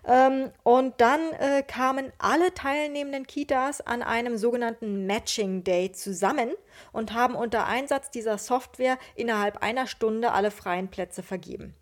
Ähm, 0.05 0.51
und 0.63 0.99
dann 0.99 1.31
äh, 1.33 1.63
kamen 1.63 2.11
alle 2.17 2.53
teilnehmenden 2.53 3.25
Kitas 3.25 3.81
an 3.81 4.03
einem 4.03 4.37
sogenannten 4.37 5.05
Matching 5.07 5.63
Day 5.63 5.91
zusammen 5.91 6.51
und 6.91 7.13
haben 7.13 7.35
unter 7.35 7.65
Einsatz 7.65 8.11
dieser 8.11 8.37
Software 8.37 8.97
innerhalb 9.15 9.63
einer 9.63 9.87
Stunde 9.87 10.31
alle 10.31 10.51
freien 10.51 10.89
Plätze 10.89 11.23
vergeben. 11.23 11.75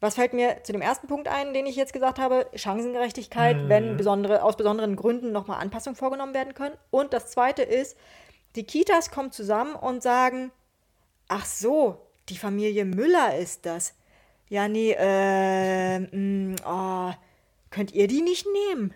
Was 0.00 0.16
fällt 0.16 0.32
mir 0.32 0.64
zu 0.64 0.72
dem 0.72 0.82
ersten 0.82 1.06
Punkt 1.06 1.28
ein, 1.28 1.54
den 1.54 1.64
ich 1.64 1.76
jetzt 1.76 1.92
gesagt 1.92 2.18
habe? 2.18 2.50
Chancengerechtigkeit, 2.56 3.56
mhm. 3.56 3.68
wenn 3.68 3.96
besondere, 3.96 4.42
aus 4.42 4.56
besonderen 4.56 4.96
Gründen 4.96 5.30
nochmal 5.30 5.60
Anpassungen 5.60 5.96
vorgenommen 5.96 6.34
werden 6.34 6.54
können. 6.54 6.76
Und 6.90 7.12
das 7.12 7.30
zweite 7.30 7.62
ist, 7.62 7.96
die 8.56 8.64
Kitas 8.64 9.12
kommen 9.12 9.30
zusammen 9.30 9.76
und 9.76 10.02
sagen, 10.02 10.50
ach 11.28 11.46
so, 11.46 12.04
die 12.28 12.36
Familie 12.36 12.84
Müller 12.84 13.38
ist 13.38 13.64
das 13.64 13.94
ja, 14.52 14.68
nee, 14.68 14.94
äh, 14.98 15.98
mh, 15.98 16.08
mm, 16.12 16.56
oh, 16.66 17.10
könnt 17.70 17.94
ihr 17.94 18.06
die 18.06 18.20
nicht 18.20 18.46
nehmen? 18.68 18.92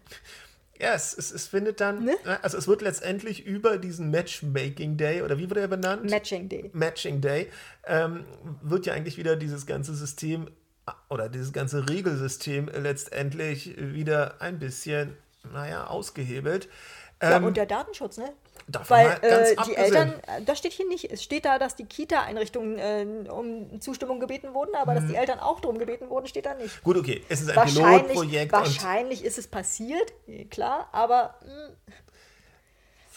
Ja, 0.78 0.92
es, 0.92 1.16
es, 1.16 1.32
es 1.32 1.46
findet 1.48 1.80
dann, 1.80 2.04
ne? 2.04 2.14
also 2.42 2.58
es 2.58 2.68
wird 2.68 2.82
letztendlich 2.82 3.46
über 3.46 3.78
diesen 3.78 4.10
Matchmaking 4.10 4.98
Day, 4.98 5.22
oder 5.22 5.38
wie 5.38 5.48
wurde 5.48 5.60
er 5.60 5.68
benannt? 5.68 6.10
Matching 6.10 6.50
Day. 6.50 6.70
Matching 6.74 7.22
Day, 7.22 7.50
ähm, 7.86 8.26
wird 8.60 8.84
ja 8.84 8.92
eigentlich 8.92 9.16
wieder 9.16 9.34
dieses 9.36 9.64
ganze 9.64 9.94
System 9.94 10.50
oder 11.08 11.30
dieses 11.30 11.54
ganze 11.54 11.88
Regelsystem 11.88 12.68
letztendlich 12.68 13.76
wieder 13.78 14.42
ein 14.42 14.58
bisschen, 14.58 15.16
naja, 15.54 15.86
ausgehebelt. 15.86 16.68
Ja, 17.22 17.38
ähm, 17.38 17.44
und 17.44 17.56
der 17.56 17.64
Datenschutz, 17.64 18.18
ne? 18.18 18.30
Davon 18.68 18.96
Weil 18.96 19.18
äh, 19.22 19.56
die 19.64 19.76
Eltern, 19.76 20.14
äh, 20.26 20.42
das 20.44 20.58
steht 20.58 20.72
hier 20.72 20.88
nicht, 20.88 21.10
es 21.10 21.22
steht 21.22 21.44
da, 21.44 21.58
dass 21.58 21.76
die 21.76 21.84
Kita-Einrichtungen 21.84 22.78
äh, 22.78 23.30
um 23.30 23.80
Zustimmung 23.80 24.18
gebeten 24.18 24.54
wurden, 24.54 24.74
aber 24.74 24.92
mhm. 24.92 24.96
dass 24.96 25.06
die 25.06 25.14
Eltern 25.14 25.38
auch 25.38 25.60
darum 25.60 25.78
gebeten 25.78 26.10
wurden, 26.10 26.26
steht 26.26 26.46
da 26.46 26.54
nicht. 26.54 26.82
Gut, 26.82 26.96
okay, 26.96 27.22
es 27.28 27.42
ist 27.42 27.50
ein 27.50 27.56
wahrscheinlich, 27.56 28.06
Pilotprojekt. 28.08 28.52
Wahrscheinlich 28.52 29.24
ist 29.24 29.38
es 29.38 29.46
passiert, 29.46 30.12
klar, 30.50 30.88
aber 30.90 31.36
mh, 31.44 31.52
hm, 31.52 31.76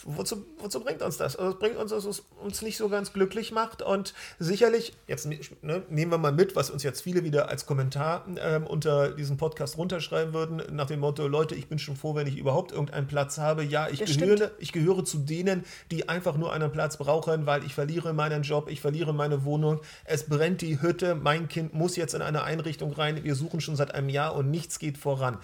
wozu, 0.04 0.44
wozu 0.58 0.80
bringt 0.80 1.02
uns 1.02 1.16
das? 1.16 1.36
Also 1.36 1.52
es 1.52 1.58
bringt 1.58 1.76
uns, 1.76 1.90
dass 1.90 2.04
es 2.04 2.22
uns 2.42 2.62
nicht 2.62 2.76
so 2.76 2.88
ganz 2.88 3.12
glücklich 3.12 3.52
macht. 3.52 3.82
Und 3.82 4.14
sicherlich, 4.38 4.94
jetzt 5.06 5.26
ne, 5.26 5.82
nehmen 5.88 6.10
wir 6.10 6.18
mal 6.18 6.32
mit, 6.32 6.56
was 6.56 6.70
uns 6.70 6.82
jetzt 6.82 7.02
viele 7.02 7.24
wieder 7.24 7.48
als 7.48 7.66
Kommentar 7.66 8.24
ähm, 8.38 8.66
unter 8.66 9.10
diesem 9.10 9.36
Podcast 9.36 9.76
runterschreiben 9.78 10.34
würden, 10.34 10.62
nach 10.74 10.86
dem 10.86 11.00
Motto, 11.00 11.26
Leute, 11.26 11.54
ich 11.54 11.68
bin 11.68 11.78
schon 11.78 11.96
froh, 11.96 12.14
wenn 12.14 12.26
ich 12.26 12.36
überhaupt 12.36 12.72
irgendeinen 12.72 13.06
Platz 13.06 13.38
habe. 13.38 13.62
Ja, 13.62 13.88
ich, 13.88 14.04
gehöre, 14.04 14.50
ich 14.58 14.72
gehöre 14.72 15.04
zu 15.04 15.18
denen, 15.18 15.64
die 15.90 16.08
einfach 16.08 16.36
nur 16.36 16.52
einen 16.52 16.72
Platz 16.72 16.96
brauchen, 16.96 17.46
weil 17.46 17.64
ich 17.64 17.74
verliere 17.74 18.12
meinen 18.12 18.42
Job, 18.42 18.68
ich 18.70 18.80
verliere 18.80 19.12
meine 19.12 19.44
Wohnung, 19.44 19.80
es 20.04 20.24
brennt 20.24 20.60
die 20.60 20.80
Hütte, 20.80 21.14
mein 21.14 21.48
Kind 21.48 21.74
muss 21.74 21.96
jetzt 21.96 22.14
in 22.14 22.22
eine 22.22 22.42
Einrichtung 22.42 22.92
rein, 22.92 23.22
wir 23.22 23.34
suchen 23.34 23.60
schon 23.60 23.76
seit 23.76 23.94
einem 23.94 24.08
Jahr 24.08 24.34
und 24.34 24.50
nichts 24.50 24.78
geht 24.78 24.98
voran 24.98 25.38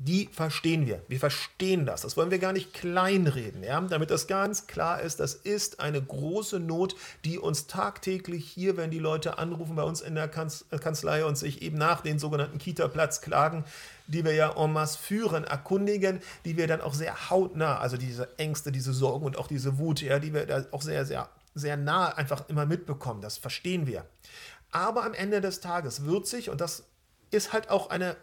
die 0.00 0.28
verstehen 0.30 0.86
wir. 0.86 1.02
Wir 1.08 1.18
verstehen 1.18 1.84
das. 1.84 2.02
Das 2.02 2.16
wollen 2.16 2.30
wir 2.30 2.38
gar 2.38 2.52
nicht 2.52 2.72
kleinreden, 2.72 3.64
ja? 3.64 3.80
damit 3.80 4.12
das 4.12 4.28
ganz 4.28 4.68
klar 4.68 5.00
ist. 5.00 5.18
Das 5.18 5.34
ist 5.34 5.80
eine 5.80 6.00
große 6.00 6.60
Not, 6.60 6.94
die 7.24 7.36
uns 7.36 7.66
tagtäglich 7.66 8.48
hier, 8.48 8.76
wenn 8.76 8.92
die 8.92 9.00
Leute 9.00 9.38
anrufen 9.38 9.74
bei 9.74 9.82
uns 9.82 10.00
in 10.00 10.14
der 10.14 10.28
Kanzlei 10.28 11.24
und 11.24 11.36
sich 11.36 11.62
eben 11.62 11.78
nach 11.78 12.00
den 12.02 12.20
sogenannten 12.20 12.58
Kita-Platz 12.58 13.20
klagen, 13.22 13.64
die 14.06 14.24
wir 14.24 14.34
ja 14.34 14.54
en 14.56 14.72
masse 14.72 14.98
führen, 14.98 15.42
erkundigen, 15.42 16.20
die 16.44 16.56
wir 16.56 16.68
dann 16.68 16.80
auch 16.80 16.94
sehr 16.94 17.28
hautnah, 17.28 17.78
also 17.78 17.96
diese 17.96 18.38
Ängste, 18.38 18.70
diese 18.70 18.92
Sorgen 18.92 19.26
und 19.26 19.36
auch 19.36 19.48
diese 19.48 19.78
Wut, 19.78 20.00
ja, 20.00 20.20
die 20.20 20.32
wir 20.32 20.46
da 20.46 20.64
auch 20.70 20.82
sehr, 20.82 21.06
sehr, 21.06 21.28
sehr 21.56 21.76
nah 21.76 22.10
einfach 22.10 22.48
immer 22.48 22.66
mitbekommen. 22.66 23.20
Das 23.20 23.36
verstehen 23.36 23.88
wir. 23.88 24.06
Aber 24.70 25.04
am 25.04 25.14
Ende 25.14 25.40
des 25.40 25.58
Tages 25.58 26.04
wird 26.04 26.28
sich, 26.28 26.50
und 26.50 26.60
das 26.60 26.84
ist 27.32 27.52
halt 27.52 27.68
auch 27.68 27.90
eine 27.90 28.16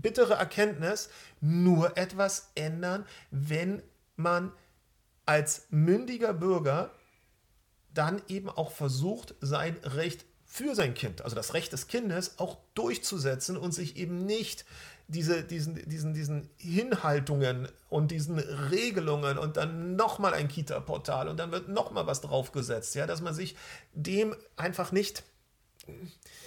bittere 0.00 0.34
Erkenntnis, 0.34 1.08
nur 1.40 1.96
etwas 1.96 2.50
ändern, 2.54 3.06
wenn 3.30 3.82
man 4.16 4.52
als 5.26 5.66
mündiger 5.70 6.32
Bürger 6.32 6.90
dann 7.92 8.22
eben 8.28 8.48
auch 8.48 8.70
versucht, 8.70 9.34
sein 9.40 9.76
Recht 9.82 10.24
für 10.44 10.74
sein 10.74 10.94
Kind, 10.94 11.22
also 11.22 11.36
das 11.36 11.52
Recht 11.52 11.72
des 11.72 11.88
Kindes, 11.88 12.38
auch 12.38 12.56
durchzusetzen 12.74 13.56
und 13.56 13.72
sich 13.72 13.96
eben 13.96 14.24
nicht 14.24 14.64
diese, 15.08 15.42
diesen, 15.42 15.74
diesen, 15.88 16.14
diesen 16.14 16.50
Hinhaltungen 16.56 17.68
und 17.88 18.10
diesen 18.10 18.38
Regelungen 18.38 19.38
und 19.38 19.56
dann 19.56 19.96
nochmal 19.96 20.34
ein 20.34 20.48
Kita-Portal 20.48 21.28
und 21.28 21.38
dann 21.38 21.50
wird 21.50 21.68
nochmal 21.68 22.06
was 22.06 22.20
draufgesetzt, 22.20 22.94
ja, 22.94 23.06
dass 23.06 23.20
man 23.20 23.34
sich 23.34 23.56
dem 23.92 24.34
einfach 24.56 24.92
nicht 24.92 25.24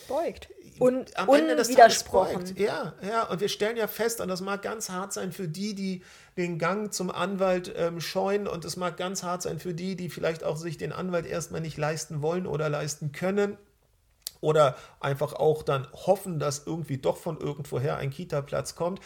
beugt. 0.07 0.49
Und 0.79 1.17
am 1.17 1.29
Ende 1.29 1.55
des 1.55 1.69
Tages 1.69 2.03
beugt. 2.03 2.57
Ja, 2.57 2.93
ja, 3.01 3.23
und 3.23 3.39
wir 3.39 3.49
stellen 3.49 3.77
ja 3.77 3.87
fest, 3.87 4.19
und 4.21 4.27
das 4.27 4.41
mag 4.41 4.61
ganz 4.61 4.89
hart 4.89 5.13
sein 5.13 5.31
für 5.31 5.47
die, 5.47 5.75
die 5.75 6.03
den 6.37 6.57
Gang 6.57 6.93
zum 6.93 7.11
Anwalt 7.11 7.73
ähm, 7.75 8.01
scheuen 8.01 8.47
und 8.47 8.65
es 8.65 8.77
mag 8.77 8.97
ganz 8.97 9.23
hart 9.23 9.41
sein 9.41 9.59
für 9.59 9.73
die, 9.73 9.95
die 9.95 10.09
vielleicht 10.09 10.43
auch 10.43 10.57
sich 10.57 10.77
den 10.77 10.91
Anwalt 10.91 11.25
erstmal 11.25 11.61
nicht 11.61 11.77
leisten 11.77 12.21
wollen 12.21 12.47
oder 12.47 12.69
leisten 12.69 13.11
können 13.11 13.57
oder 14.39 14.75
einfach 14.99 15.33
auch 15.33 15.61
dann 15.63 15.87
hoffen, 15.93 16.39
dass 16.39 16.65
irgendwie 16.65 16.97
doch 16.97 17.17
von 17.17 17.39
irgendwoher 17.39 17.97
ein 17.97 18.09
Kita-Platz 18.09 18.75
kommt. 18.75 18.99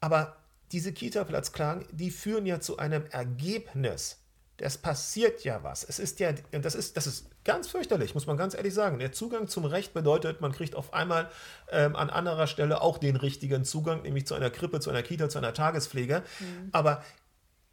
Aber 0.00 0.36
diese 0.72 0.92
Kita-Platzklagen, 0.92 1.86
die 1.92 2.10
führen 2.10 2.46
ja 2.46 2.60
zu 2.60 2.78
einem 2.78 3.04
Ergebnis. 3.06 4.21
Es 4.62 4.78
passiert 4.78 5.44
ja 5.44 5.62
was. 5.62 5.84
Es 5.84 5.98
ist 5.98 6.20
ja, 6.20 6.32
das 6.50 6.74
ist, 6.74 6.96
das 6.96 7.06
ist 7.06 7.26
ganz 7.44 7.68
fürchterlich, 7.68 8.14
muss 8.14 8.26
man 8.26 8.36
ganz 8.36 8.54
ehrlich 8.54 8.74
sagen. 8.74 8.98
Der 8.98 9.12
Zugang 9.12 9.48
zum 9.48 9.64
Recht 9.64 9.92
bedeutet, 9.94 10.40
man 10.40 10.52
kriegt 10.52 10.74
auf 10.74 10.94
einmal 10.94 11.30
ähm, 11.70 11.96
an 11.96 12.10
anderer 12.10 12.46
Stelle 12.46 12.80
auch 12.80 12.98
den 12.98 13.16
richtigen 13.16 13.64
Zugang, 13.64 14.02
nämlich 14.02 14.26
zu 14.26 14.34
einer 14.34 14.50
Krippe, 14.50 14.80
zu 14.80 14.90
einer 14.90 15.02
Kita, 15.02 15.28
zu 15.28 15.38
einer 15.38 15.54
Tagespflege. 15.54 16.22
Mhm. 16.40 16.68
Aber 16.72 17.02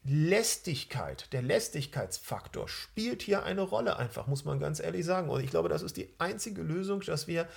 Lästigkeit, 0.04 1.32
der 1.34 1.42
Lästigkeitsfaktor 1.42 2.68
spielt 2.68 3.22
hier 3.22 3.44
eine 3.44 3.62
Rolle, 3.62 3.98
einfach, 3.98 4.28
muss 4.28 4.46
man 4.46 4.60
ganz 4.60 4.80
ehrlich 4.80 5.06
sagen. 5.06 5.30
Und 5.30 5.44
ich 5.44 5.52
glaube, 5.52 5.70
das 5.70 5.82
ist 5.82 5.98
die 5.98 6.14
einzige 6.18 6.62
Lösung, 6.62 7.02
dass 7.02 7.28
wir 7.28 7.48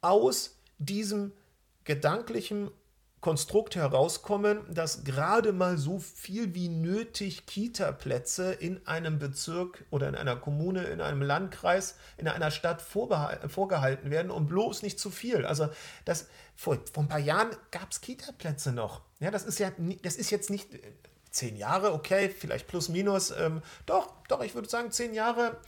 aus 0.00 0.56
diesem 0.78 1.32
gedanklichen 1.84 2.70
Konstrukt 3.20 3.76
herauskommen, 3.76 4.60
dass 4.72 5.04
gerade 5.04 5.52
mal 5.52 5.76
so 5.76 5.98
viel 5.98 6.54
wie 6.54 6.68
nötig 6.68 7.44
Kita-Plätze 7.44 8.52
in 8.52 8.86
einem 8.86 9.18
Bezirk 9.18 9.84
oder 9.90 10.08
in 10.08 10.14
einer 10.14 10.36
Kommune, 10.36 10.84
in 10.84 11.02
einem 11.02 11.20
Landkreis, 11.20 11.96
in 12.16 12.28
einer 12.28 12.50
Stadt 12.50 12.80
vorgehalten 12.80 14.10
werden 14.10 14.30
und 14.30 14.46
bloß 14.46 14.82
nicht 14.82 14.98
zu 14.98 15.10
viel. 15.10 15.44
Also 15.44 15.68
das, 16.06 16.28
vor, 16.56 16.78
vor 16.92 17.02
ein 17.02 17.08
paar 17.08 17.18
Jahren 17.18 17.50
gab 17.70 17.90
es 17.90 18.00
Kita-Plätze 18.00 18.72
noch. 18.72 19.02
Ja, 19.18 19.30
das 19.30 19.44
ist 19.44 19.58
ja 19.58 19.70
das 20.02 20.16
ist 20.16 20.30
jetzt 20.30 20.48
nicht 20.48 20.68
zehn 21.30 21.56
Jahre, 21.56 21.92
okay, 21.92 22.28
vielleicht 22.28 22.66
plus 22.66 22.88
minus. 22.88 23.30
Ähm, 23.30 23.62
doch, 23.86 24.12
doch, 24.28 24.42
ich 24.42 24.54
würde 24.54 24.68
sagen, 24.68 24.90
zehn 24.90 25.14
Jahre 25.14 25.58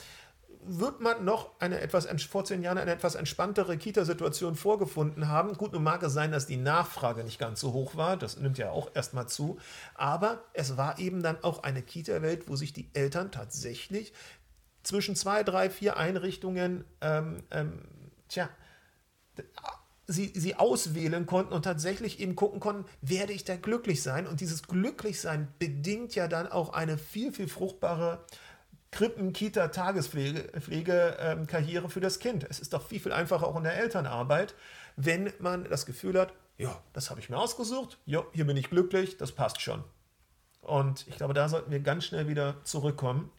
wird 0.65 1.01
man 1.01 1.25
noch 1.25 1.51
eine 1.61 1.81
etwas, 1.81 2.07
vor 2.29 2.45
zehn 2.45 2.63
Jahren 2.63 2.79
eine 2.79 2.93
etwas 2.93 3.15
entspanntere 3.15 3.77
Kita-Situation 3.77 4.55
vorgefunden 4.55 5.29
haben. 5.29 5.55
Gut, 5.55 5.73
nun 5.73 5.83
mag 5.83 6.03
es 6.03 6.13
sein, 6.13 6.33
dass 6.33 6.47
die 6.47 6.57
Nachfrage 6.57 7.25
nicht 7.25 7.39
ganz 7.39 7.61
so 7.61 7.73
hoch 7.73 7.97
war, 7.97 8.17
das 8.17 8.39
nimmt 8.39 8.59
ja 8.59 8.71
auch 8.71 8.91
erstmal 8.95 9.29
zu, 9.29 9.59
aber 9.95 10.45
es 10.53 10.77
war 10.77 10.99
eben 10.99 11.23
dann 11.23 11.43
auch 11.43 11.63
eine 11.63 11.83
Kita-Welt, 11.83 12.49
wo 12.49 12.57
sich 12.57 12.73
die 12.73 12.91
Eltern 12.95 13.33
tatsächlich 13.33 14.13
zwischen 14.83 15.17
zwei, 15.17 15.43
drei, 15.43 15.71
vier 15.71 15.97
Einrichtungen, 15.97 16.85
ähm, 17.01 17.43
ähm, 17.51 17.81
tja, 18.29 18.49
sie, 20.07 20.33
sie 20.35 20.57
auswählen 20.57 21.27
konnten 21.27 21.53
und 21.53 21.63
tatsächlich 21.63 22.21
eben 22.21 22.37
gucken 22.37 22.61
konnten, 22.61 22.85
werde 23.01 23.33
ich 23.33 23.45
da 23.45 23.57
glücklich 23.57 24.03
sein? 24.03 24.27
Und 24.27 24.41
dieses 24.41 24.65
Glücklichsein 24.65 25.49
bedingt 25.59 26.15
ja 26.15 26.29
dann 26.29 26.47
auch 26.47 26.73
eine 26.73 26.99
viel, 26.99 27.33
viel 27.33 27.49
fruchtbare 27.49 28.25
Krippen, 28.93 29.33
Kita, 29.33 29.67
Tagespflege-Karriere 29.69 31.85
ähm, 31.85 31.91
für 31.91 32.01
das 32.01 32.21
Kind. 32.21 32.47
Es 32.49 32.61
ist 32.61 32.73
doch 32.73 32.87
viel, 32.87 33.01
viel 33.01 33.13
einfacher 33.13 33.49
auch 33.49 33.57
in 33.57 33.65
der 33.65 33.77
Elternarbeit, 33.77 34.55
wenn 34.97 35.33
man 35.41 35.65
das 35.65 35.87
Gefühl 35.87 36.21
hat, 36.21 36.33
ja, 36.59 36.81
das 36.93 37.11
habe 37.11 37.19
ich 37.19 37.31
mir 37.31 37.39
ausgesucht, 37.39 37.99
ja, 38.07 38.23
hier 38.33 38.47
bin 38.47 38.57
ich 38.57 38.71
glücklich, 38.71 39.17
das 39.17 39.33
passt 39.33 39.61
schon. 39.61 39.83
Und 40.61 41.09
ich 41.09 41.17
glaube, 41.17 41.35
da 41.35 41.49
sollten 41.49 41.73
wir 41.73 41.81
ganz 41.81 42.05
schnell 42.05 42.29
wieder 42.29 42.63
zurückkommen. 42.65 43.33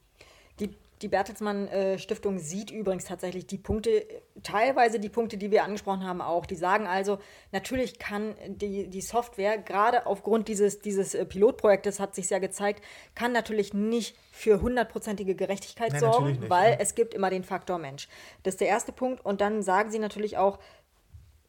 Die 0.60 0.76
die 1.04 1.10
Bertelsmann 1.10 1.68
äh, 1.68 2.00
Stiftung 2.00 2.40
sieht 2.40 2.72
übrigens 2.72 3.06
tatsächlich 3.06 3.46
die 3.46 3.58
Punkte, 3.58 4.06
teilweise 4.42 5.00
die 5.00 5.10
Punkte, 5.10 5.38
die 5.38 5.52
wir 5.52 5.64
angesprochen 5.64 6.06
haben, 6.06 6.22
auch. 6.22 6.46
Die 6.46 6.56
sagen 6.56 6.88
also, 6.88 7.20
natürlich 7.52 8.00
kann 8.00 8.36
die, 8.48 8.88
die 8.88 9.02
Software, 9.02 9.58
gerade 9.58 10.08
aufgrund 10.08 10.48
dieses, 10.48 10.80
dieses 10.80 11.14
äh, 11.14 11.26
Pilotprojektes 11.26 12.00
hat 12.00 12.16
sich 12.16 12.30
ja 12.30 12.40
gezeigt, 12.40 12.84
kann 13.14 13.34
natürlich 13.34 13.74
nicht 13.74 14.16
für 14.32 14.62
hundertprozentige 14.62 15.36
Gerechtigkeit 15.36 15.92
Nein, 15.92 16.00
sorgen, 16.00 16.26
nicht, 16.28 16.50
weil 16.50 16.72
ja. 16.72 16.78
es 16.80 16.96
gibt 16.96 17.14
immer 17.14 17.30
den 17.30 17.44
Faktor 17.44 17.78
Mensch. 17.78 18.08
Das 18.44 18.56
ist 18.56 18.62
der 18.62 18.70
erste 18.70 18.94
Punkt. 18.94 19.24
Und 19.26 19.42
dann 19.42 19.62
sagen 19.62 19.92
sie 19.92 20.00
natürlich 20.00 20.38
auch, 20.38 20.58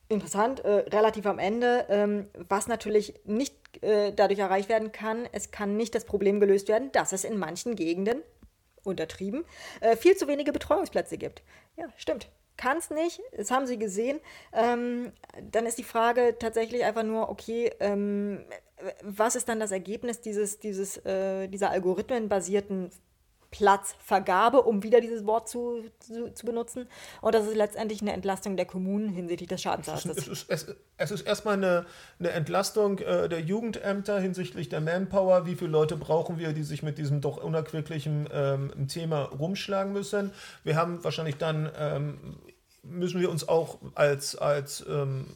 interessant, 0.08 0.60
äh, 0.60 0.70
relativ 0.90 1.26
am 1.26 1.38
Ende, 1.38 1.86
ähm, 1.88 2.26
was 2.48 2.66
natürlich 2.66 3.14
nicht 3.24 3.54
äh, 3.82 4.12
dadurch 4.12 4.38
erreicht 4.38 4.68
werden 4.68 4.92
kann, 4.92 5.26
es 5.32 5.50
kann 5.50 5.76
nicht 5.76 5.94
das 5.94 6.04
Problem 6.04 6.40
gelöst 6.40 6.68
werden, 6.68 6.92
dass 6.92 7.12
es 7.12 7.24
in 7.24 7.38
manchen 7.38 7.76
Gegenden 7.76 8.22
untertrieben, 8.84 9.44
äh, 9.80 9.96
viel 9.96 10.16
zu 10.16 10.28
wenige 10.28 10.52
Betreuungsplätze 10.52 11.18
gibt. 11.18 11.42
Ja, 11.76 11.86
stimmt. 11.96 12.28
Kann 12.56 12.76
es 12.76 12.90
nicht, 12.90 13.20
das 13.36 13.50
haben 13.50 13.66
sie 13.66 13.78
gesehen. 13.78 14.20
Ähm, 14.52 15.12
dann 15.50 15.66
ist 15.66 15.76
die 15.76 15.84
Frage 15.84 16.36
tatsächlich 16.38 16.84
einfach 16.84 17.02
nur, 17.02 17.28
okay, 17.28 17.72
ähm, 17.80 18.44
was 19.02 19.34
ist 19.34 19.48
dann 19.48 19.58
das 19.58 19.72
Ergebnis 19.72 20.20
dieses, 20.20 20.60
dieses, 20.60 20.98
äh, 20.98 21.48
dieser 21.48 21.70
algorithmenbasierten 21.70 22.90
Platzvergabe, 23.54 24.62
um 24.62 24.82
wieder 24.82 25.00
dieses 25.00 25.24
Wort 25.26 25.48
zu, 25.48 25.84
zu, 26.00 26.34
zu, 26.34 26.44
benutzen. 26.44 26.88
Und 27.20 27.36
das 27.36 27.46
ist 27.46 27.54
letztendlich 27.54 28.02
eine 28.02 28.12
Entlastung 28.12 28.56
der 28.56 28.66
Kommunen 28.66 29.08
hinsichtlich 29.10 29.48
des 29.48 29.62
Schadensersatzes. 29.62 30.26
Es 30.26 30.26
ist, 30.26 30.50
es, 30.50 30.76
es 30.96 31.10
ist 31.12 31.22
erstmal 31.24 31.54
eine, 31.54 31.86
eine 32.18 32.30
Entlastung 32.30 32.98
äh, 32.98 33.28
der 33.28 33.40
Jugendämter 33.42 34.18
hinsichtlich 34.18 34.70
der 34.70 34.80
Manpower. 34.80 35.46
Wie 35.46 35.54
viele 35.54 35.70
Leute 35.70 35.96
brauchen 35.96 36.36
wir, 36.36 36.52
die 36.52 36.64
sich 36.64 36.82
mit 36.82 36.98
diesem 36.98 37.20
doch 37.20 37.36
unerquicklichen 37.36 38.28
ähm, 38.32 38.88
Thema 38.88 39.22
rumschlagen 39.22 39.92
müssen? 39.92 40.32
Wir 40.64 40.74
haben 40.74 41.04
wahrscheinlich 41.04 41.36
dann, 41.36 41.70
ähm, 41.78 42.36
müssen 42.82 43.20
wir 43.20 43.30
uns 43.30 43.46
auch 43.46 43.78
als, 43.94 44.34
als 44.34 44.84
ähm, 44.88 45.28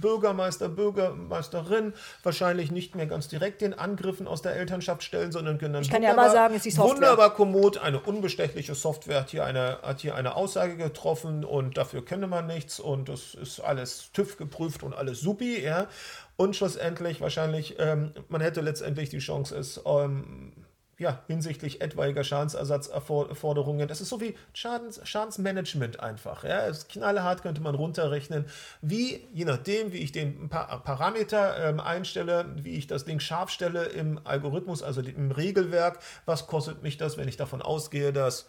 Bürgermeister, 0.00 0.68
Bürgermeisterin 0.68 1.92
wahrscheinlich 2.22 2.70
nicht 2.70 2.94
mehr 2.94 3.06
ganz 3.06 3.28
direkt 3.28 3.60
den 3.60 3.74
Angriffen 3.74 4.26
aus 4.26 4.42
der 4.42 4.54
Elternschaft 4.54 5.02
stellen, 5.02 5.32
sondern 5.32 5.58
können 5.58 5.74
dann 5.74 5.82
ich 5.82 5.90
kann 5.90 6.02
ja 6.02 6.14
mal 6.14 6.30
sagen, 6.30 6.54
ist 6.54 6.64
die 6.64 6.70
Software. 6.70 6.96
Wunderbar 6.96 7.34
kommod, 7.34 7.78
eine 7.78 8.00
unbestechliche 8.00 8.74
Software 8.74 9.20
hat 9.20 9.30
hier, 9.30 9.44
eine, 9.44 9.78
hat 9.82 10.00
hier 10.00 10.14
eine 10.14 10.36
Aussage 10.36 10.76
getroffen 10.76 11.44
und 11.44 11.76
dafür 11.76 12.04
kenne 12.04 12.26
man 12.26 12.46
nichts 12.46 12.80
und 12.80 13.08
das 13.08 13.34
ist 13.34 13.60
alles 13.60 14.10
TÜV 14.12 14.36
geprüft 14.36 14.82
und 14.82 14.94
alles 14.94 15.20
supi, 15.20 15.60
ja. 15.62 15.88
Und 16.36 16.54
schlussendlich 16.54 17.20
wahrscheinlich, 17.20 17.76
ähm, 17.78 18.12
man 18.28 18.40
hätte 18.42 18.60
letztendlich 18.60 19.08
die 19.08 19.18
Chance, 19.18 19.56
es 19.56 19.80
ähm, 19.86 20.52
ja, 20.98 21.22
hinsichtlich 21.26 21.82
etwaiger 21.82 22.24
Schadensersatzforderungen. 22.24 23.86
Das 23.86 24.00
ist 24.00 24.08
so 24.08 24.20
wie 24.20 24.34
Schadens, 24.54 25.00
Schadensmanagement 25.04 26.00
einfach. 26.00 26.42
Ja. 26.42 26.66
Das 26.68 26.88
knallhart 26.88 27.42
könnte 27.42 27.60
man 27.60 27.74
runterrechnen, 27.74 28.46
wie, 28.80 29.26
je 29.32 29.44
nachdem, 29.44 29.92
wie 29.92 29.98
ich 29.98 30.12
den 30.12 30.48
pa 30.48 30.78
Parameter 30.78 31.68
ähm, 31.68 31.80
einstelle, 31.80 32.46
wie 32.56 32.76
ich 32.76 32.86
das 32.86 33.04
Ding 33.04 33.20
scharf 33.20 33.50
stelle 33.50 33.84
im 33.84 34.20
Algorithmus, 34.24 34.82
also 34.82 35.02
im 35.02 35.30
Regelwerk, 35.30 35.98
was 36.24 36.46
kostet 36.46 36.82
mich 36.82 36.96
das, 36.96 37.18
wenn 37.18 37.28
ich 37.28 37.36
davon 37.36 37.60
ausgehe, 37.60 38.12
dass 38.12 38.46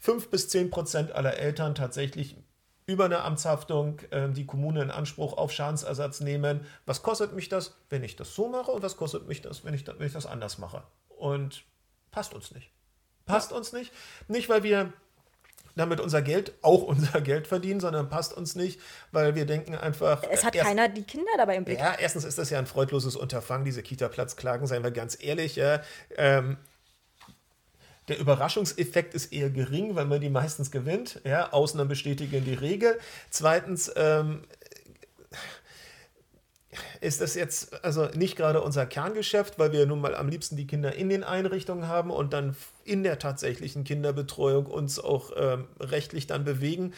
5 0.00 0.30
bis 0.30 0.48
10 0.48 0.70
Prozent 0.70 1.12
aller 1.12 1.36
Eltern 1.36 1.74
tatsächlich 1.74 2.36
über 2.86 3.04
eine 3.04 3.22
Amtshaftung 3.22 4.00
äh, 4.10 4.30
die 4.30 4.46
Kommune 4.46 4.82
in 4.82 4.90
Anspruch 4.90 5.36
auf 5.36 5.52
Schadensersatz 5.52 6.20
nehmen. 6.20 6.66
Was 6.86 7.02
kostet 7.02 7.34
mich 7.34 7.50
das, 7.50 7.76
wenn 7.90 8.02
ich 8.02 8.16
das 8.16 8.34
so 8.34 8.48
mache 8.48 8.70
und 8.70 8.82
was 8.82 8.96
kostet 8.96 9.28
mich 9.28 9.42
das, 9.42 9.64
wenn 9.64 9.74
ich, 9.74 9.86
wenn 9.86 10.06
ich 10.06 10.14
das 10.14 10.26
anders 10.26 10.58
mache? 10.58 10.82
Und 11.10 11.64
passt 12.10 12.34
uns 12.34 12.52
nicht. 12.52 12.70
Passt 13.26 13.52
uns 13.52 13.72
nicht. 13.72 13.92
Nicht, 14.28 14.48
weil 14.48 14.62
wir 14.62 14.92
damit 15.76 16.00
unser 16.00 16.22
Geld, 16.22 16.52
auch 16.62 16.82
unser 16.82 17.20
Geld 17.22 17.46
verdienen, 17.46 17.80
sondern 17.80 18.08
passt 18.08 18.36
uns 18.36 18.54
nicht, 18.54 18.80
weil 19.12 19.34
wir 19.34 19.46
denken 19.46 19.74
einfach. 19.74 20.22
Es 20.30 20.44
hat 20.44 20.54
erst, 20.54 20.68
keiner 20.68 20.88
die 20.88 21.02
Kinder 21.02 21.30
dabei 21.36 21.56
im 21.56 21.64
Blick. 21.64 21.78
Ja, 21.78 21.94
erstens 21.94 22.24
ist 22.24 22.38
das 22.38 22.50
ja 22.50 22.58
ein 22.58 22.66
freudloses 22.66 23.16
Unterfangen, 23.16 23.64
diese 23.64 23.82
Kita-Platzklagen, 23.82 24.66
seien 24.66 24.82
wir 24.82 24.90
ganz 24.90 25.16
ehrlich. 25.20 25.56
Ja, 25.56 25.82
ähm, 26.16 26.56
der 28.08 28.18
Überraschungseffekt 28.18 29.14
ist 29.14 29.32
eher 29.32 29.50
gering, 29.50 29.94
weil 29.94 30.04
man 30.04 30.20
die 30.20 30.30
meistens 30.30 30.70
gewinnt. 30.72 31.20
Ja, 31.24 31.52
Ausnahmen 31.52 31.88
bestätigen 31.88 32.44
die 32.44 32.54
Regel. 32.54 32.98
Zweitens, 33.30 33.92
ähm, 33.94 34.42
ist 37.00 37.20
das 37.20 37.34
jetzt 37.34 37.84
also 37.84 38.06
nicht 38.14 38.36
gerade 38.36 38.60
unser 38.62 38.86
Kerngeschäft, 38.86 39.58
weil 39.58 39.72
wir 39.72 39.86
nun 39.86 40.00
mal 40.00 40.14
am 40.14 40.28
liebsten 40.28 40.56
die 40.56 40.66
Kinder 40.66 40.94
in 40.94 41.08
den 41.08 41.24
Einrichtungen 41.24 41.88
haben 41.88 42.10
und 42.10 42.32
dann 42.32 42.56
in 42.84 43.02
der 43.02 43.18
tatsächlichen 43.18 43.84
Kinderbetreuung 43.84 44.66
uns 44.66 44.98
auch 44.98 45.32
ähm, 45.36 45.66
rechtlich 45.80 46.26
dann 46.26 46.44
bewegen. 46.44 46.92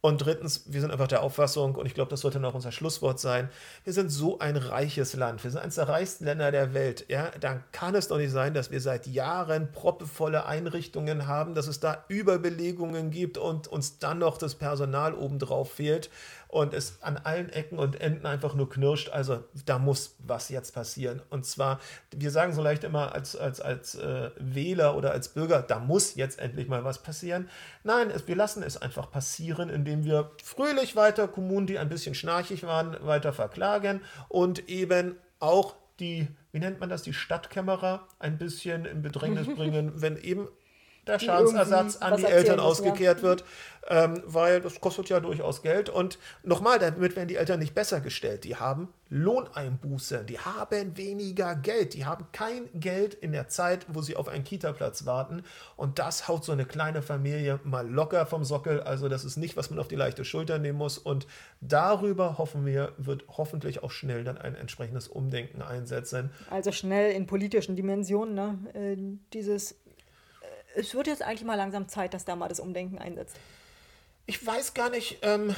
Und 0.00 0.24
drittens, 0.24 0.62
wir 0.66 0.80
sind 0.80 0.92
einfach 0.92 1.08
der 1.08 1.24
Auffassung, 1.24 1.74
und 1.74 1.86
ich 1.86 1.94
glaube, 1.94 2.10
das 2.10 2.20
sollte 2.20 2.38
noch 2.38 2.54
unser 2.54 2.70
Schlusswort 2.70 3.18
sein, 3.18 3.48
wir 3.82 3.92
sind 3.92 4.10
so 4.10 4.38
ein 4.38 4.56
reiches 4.56 5.14
Land, 5.14 5.42
wir 5.42 5.50
sind 5.50 5.60
eines 5.60 5.74
der 5.74 5.88
reichsten 5.88 6.24
Länder 6.24 6.52
der 6.52 6.72
Welt. 6.72 7.06
Ja? 7.08 7.32
Dann 7.40 7.64
kann 7.72 7.96
es 7.96 8.06
doch 8.06 8.18
nicht 8.18 8.30
sein, 8.30 8.54
dass 8.54 8.70
wir 8.70 8.80
seit 8.80 9.08
Jahren 9.08 9.72
proppevolle 9.72 10.46
Einrichtungen 10.46 11.26
haben, 11.26 11.56
dass 11.56 11.66
es 11.66 11.80
da 11.80 12.04
Überbelegungen 12.06 13.10
gibt 13.10 13.38
und 13.38 13.66
uns 13.66 13.98
dann 13.98 14.20
noch 14.20 14.38
das 14.38 14.54
Personal 14.54 15.14
obendrauf 15.14 15.72
fehlt 15.72 16.10
und 16.48 16.72
es 16.72 17.02
an 17.02 17.18
allen 17.18 17.50
Ecken 17.50 17.78
und 17.78 18.00
Enden 18.00 18.26
einfach 18.26 18.54
nur 18.54 18.68
knirscht. 18.68 19.10
Also 19.10 19.44
da 19.66 19.78
muss 19.78 20.16
was 20.18 20.48
jetzt 20.48 20.72
passieren. 20.74 21.22
Und 21.28 21.44
zwar, 21.44 21.78
wir 22.10 22.30
sagen 22.30 22.54
so 22.54 22.62
leicht 22.62 22.84
immer 22.84 23.14
als, 23.14 23.36
als, 23.36 23.60
als 23.60 23.94
äh, 23.94 24.30
Wähler 24.38 24.96
oder 24.96 25.12
als 25.12 25.28
Bürger, 25.28 25.62
da 25.62 25.78
muss 25.78 26.14
jetzt 26.14 26.38
endlich 26.38 26.66
mal 26.66 26.84
was 26.84 27.02
passieren. 27.02 27.50
Nein, 27.84 28.10
es, 28.10 28.26
wir 28.26 28.36
lassen 28.36 28.62
es 28.62 28.80
einfach 28.80 29.10
passieren, 29.10 29.68
indem 29.68 30.04
wir 30.04 30.30
fröhlich 30.42 30.96
weiter 30.96 31.28
Kommunen, 31.28 31.66
die 31.66 31.78
ein 31.78 31.90
bisschen 31.90 32.14
schnarchig 32.14 32.62
waren, 32.62 32.96
weiter 33.02 33.34
verklagen 33.34 34.00
und 34.28 34.68
eben 34.70 35.16
auch 35.40 35.76
die, 36.00 36.28
wie 36.52 36.60
nennt 36.60 36.80
man 36.80 36.88
das, 36.88 37.02
die 37.02 37.12
Stadtkämmerer 37.12 38.06
ein 38.18 38.38
bisschen 38.38 38.84
in 38.86 39.02
Bedrängnis 39.02 39.46
bringen, 39.54 39.92
wenn 39.96 40.16
eben 40.16 40.48
der 41.08 41.18
Schadensersatz 41.18 41.96
an 41.96 42.16
die 42.16 42.24
Eltern 42.24 42.60
ausgekehrt 42.60 43.18
ja. 43.18 43.22
wird, 43.22 43.44
ähm, 43.88 44.22
weil 44.26 44.60
das 44.60 44.80
kostet 44.80 45.08
ja 45.08 45.20
durchaus 45.20 45.62
Geld. 45.62 45.88
Und 45.88 46.18
nochmal, 46.42 46.78
damit 46.78 47.16
werden 47.16 47.28
die 47.28 47.36
Eltern 47.36 47.58
nicht 47.58 47.74
besser 47.74 48.00
gestellt. 48.00 48.44
Die 48.44 48.56
haben 48.56 48.88
Lohneinbuße, 49.10 50.24
die 50.24 50.38
haben 50.38 50.96
weniger 50.96 51.54
Geld, 51.54 51.94
die 51.94 52.04
haben 52.04 52.26
kein 52.32 52.68
Geld 52.74 53.14
in 53.14 53.32
der 53.32 53.48
Zeit, 53.48 53.86
wo 53.88 54.02
sie 54.02 54.16
auf 54.16 54.28
einen 54.28 54.44
Kita-Platz 54.44 55.06
warten. 55.06 55.42
Und 55.76 55.98
das 55.98 56.28
haut 56.28 56.44
so 56.44 56.52
eine 56.52 56.66
kleine 56.66 57.00
Familie 57.00 57.58
mal 57.64 57.88
locker 57.88 58.26
vom 58.26 58.44
Sockel. 58.44 58.80
Also 58.80 59.08
das 59.08 59.24
ist 59.24 59.38
nicht, 59.38 59.56
was 59.56 59.70
man 59.70 59.78
auf 59.78 59.88
die 59.88 59.96
leichte 59.96 60.24
Schulter 60.24 60.58
nehmen 60.58 60.78
muss. 60.78 60.98
Und 60.98 61.26
darüber 61.62 62.36
hoffen 62.36 62.66
wir, 62.66 62.92
wird 62.98 63.24
hoffentlich 63.28 63.82
auch 63.82 63.90
schnell 63.90 64.24
dann 64.24 64.36
ein 64.36 64.54
entsprechendes 64.54 65.08
Umdenken 65.08 65.62
einsetzen. 65.62 66.30
Also 66.50 66.72
schnell 66.72 67.12
in 67.12 67.26
politischen 67.26 67.76
Dimensionen, 67.76 68.34
ne? 68.34 68.58
Äh, 68.74 68.96
dieses 69.32 69.76
es 70.78 70.94
wird 70.94 71.08
jetzt 71.08 71.22
eigentlich 71.22 71.44
mal 71.44 71.56
langsam 71.56 71.88
Zeit, 71.88 72.14
dass 72.14 72.24
da 72.24 72.36
mal 72.36 72.48
das 72.48 72.60
Umdenken 72.60 72.98
einsetzt. 72.98 73.36
Ich 74.26 74.46
weiß 74.46 74.74
gar 74.74 74.90
nicht, 74.90 75.18
ähm, 75.22 75.54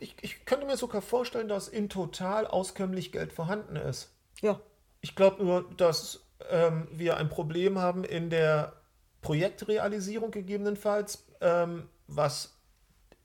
ich, 0.00 0.16
ich 0.22 0.44
könnte 0.46 0.66
mir 0.66 0.76
sogar 0.76 1.02
vorstellen, 1.02 1.48
dass 1.48 1.68
in 1.68 1.88
total 1.88 2.46
auskömmlich 2.46 3.12
Geld 3.12 3.32
vorhanden 3.32 3.76
ist. 3.76 4.10
Ja. 4.40 4.60
Ich 5.00 5.14
glaube 5.14 5.44
nur, 5.44 5.70
dass 5.76 6.20
ähm, 6.50 6.88
wir 6.90 7.18
ein 7.18 7.28
Problem 7.28 7.78
haben 7.78 8.02
in 8.02 8.30
der 8.30 8.72
Projektrealisierung 9.20 10.30
gegebenenfalls, 10.30 11.26
ähm, 11.40 11.88
was 12.06 12.56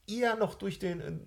eher 0.07 0.35
noch 0.35 0.55
durch, 0.55 0.79
den, 0.79 1.25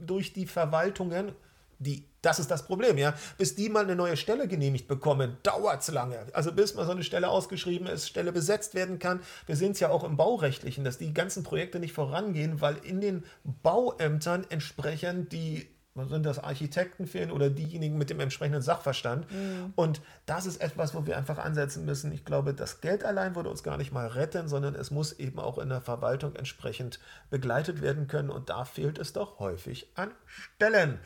durch 0.00 0.32
die 0.32 0.46
Verwaltungen 0.46 1.34
die, 1.78 2.08
das 2.22 2.38
ist 2.38 2.50
das 2.50 2.66
Problem, 2.66 2.98
ja. 2.98 3.14
Bis 3.36 3.54
die 3.54 3.68
mal 3.68 3.84
eine 3.84 3.96
neue 3.96 4.16
Stelle 4.16 4.48
genehmigt 4.48 4.88
bekommen, 4.88 5.36
dauert 5.42 5.82
es 5.82 5.88
lange. 5.88 6.26
Also 6.32 6.52
bis 6.52 6.74
mal 6.74 6.84
so 6.84 6.92
eine 6.92 7.04
Stelle 7.04 7.28
ausgeschrieben 7.28 7.86
ist, 7.86 8.08
Stelle 8.08 8.32
besetzt 8.32 8.74
werden 8.74 8.98
kann. 8.98 9.20
Wir 9.46 9.56
sehen 9.56 9.72
es 9.72 9.80
ja 9.80 9.90
auch 9.90 10.04
im 10.04 10.16
Baurechtlichen, 10.16 10.84
dass 10.84 10.98
die 10.98 11.14
ganzen 11.14 11.42
Projekte 11.42 11.78
nicht 11.78 11.92
vorangehen, 11.92 12.60
weil 12.60 12.76
in 12.78 13.00
den 13.00 13.24
Bauämtern 13.44 14.46
entsprechend 14.48 15.32
die 15.32 15.68
sind 16.06 16.24
das 16.24 16.38
Architekten 16.38 17.06
fehlen 17.06 17.30
oder 17.30 17.50
diejenigen 17.50 17.98
mit 17.98 18.10
dem 18.10 18.20
entsprechenden 18.20 18.62
Sachverstand. 18.62 19.30
Mhm. 19.32 19.72
Und 19.74 20.00
das 20.26 20.46
ist 20.46 20.60
etwas, 20.60 20.94
wo 20.94 21.06
wir 21.06 21.16
einfach 21.16 21.38
ansetzen 21.38 21.84
müssen. 21.84 22.12
Ich 22.12 22.24
glaube, 22.24 22.54
das 22.54 22.80
Geld 22.80 23.04
allein 23.04 23.34
würde 23.34 23.50
uns 23.50 23.62
gar 23.62 23.76
nicht 23.76 23.92
mal 23.92 24.06
retten, 24.06 24.48
sondern 24.48 24.74
es 24.74 24.90
muss 24.90 25.12
eben 25.12 25.38
auch 25.38 25.58
in 25.58 25.68
der 25.68 25.80
Verwaltung 25.80 26.36
entsprechend 26.36 27.00
begleitet 27.30 27.82
werden 27.82 28.06
können. 28.06 28.30
Und 28.30 28.48
da 28.50 28.64
fehlt 28.64 28.98
es 28.98 29.12
doch 29.12 29.38
häufig 29.38 29.90
an 29.94 30.12
Stellen. 30.26 31.00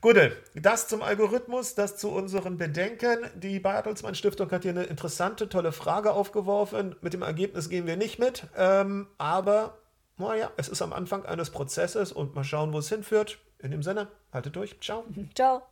Gut, 0.00 0.16
das 0.54 0.86
zum 0.86 1.02
Algorithmus, 1.02 1.74
das 1.74 1.96
zu 1.96 2.10
unseren 2.10 2.56
Bedenken. 2.56 3.18
Die 3.34 3.58
Bertelsmann 3.58 4.14
Stiftung 4.14 4.48
hat 4.52 4.62
hier 4.62 4.70
eine 4.70 4.84
interessante, 4.84 5.48
tolle 5.48 5.72
Frage 5.72 6.12
aufgeworfen. 6.12 6.94
Mit 7.00 7.14
dem 7.14 7.22
Ergebnis 7.22 7.68
gehen 7.68 7.86
wir 7.86 7.96
nicht 7.96 8.20
mit, 8.20 8.46
ähm, 8.56 9.08
aber 9.18 9.78
naja, 10.16 10.52
es 10.56 10.68
ist 10.68 10.82
am 10.82 10.92
Anfang 10.92 11.26
eines 11.26 11.50
Prozesses 11.50 12.12
und 12.12 12.34
mal 12.36 12.44
schauen, 12.44 12.72
wo 12.72 12.78
es 12.78 12.88
hinführt. 12.88 13.38
In 13.58 13.72
dem 13.72 13.82
Sinne, 13.82 14.06
haltet 14.32 14.54
durch. 14.54 14.80
Ciao. 14.80 15.04
Ciao. 15.34 15.62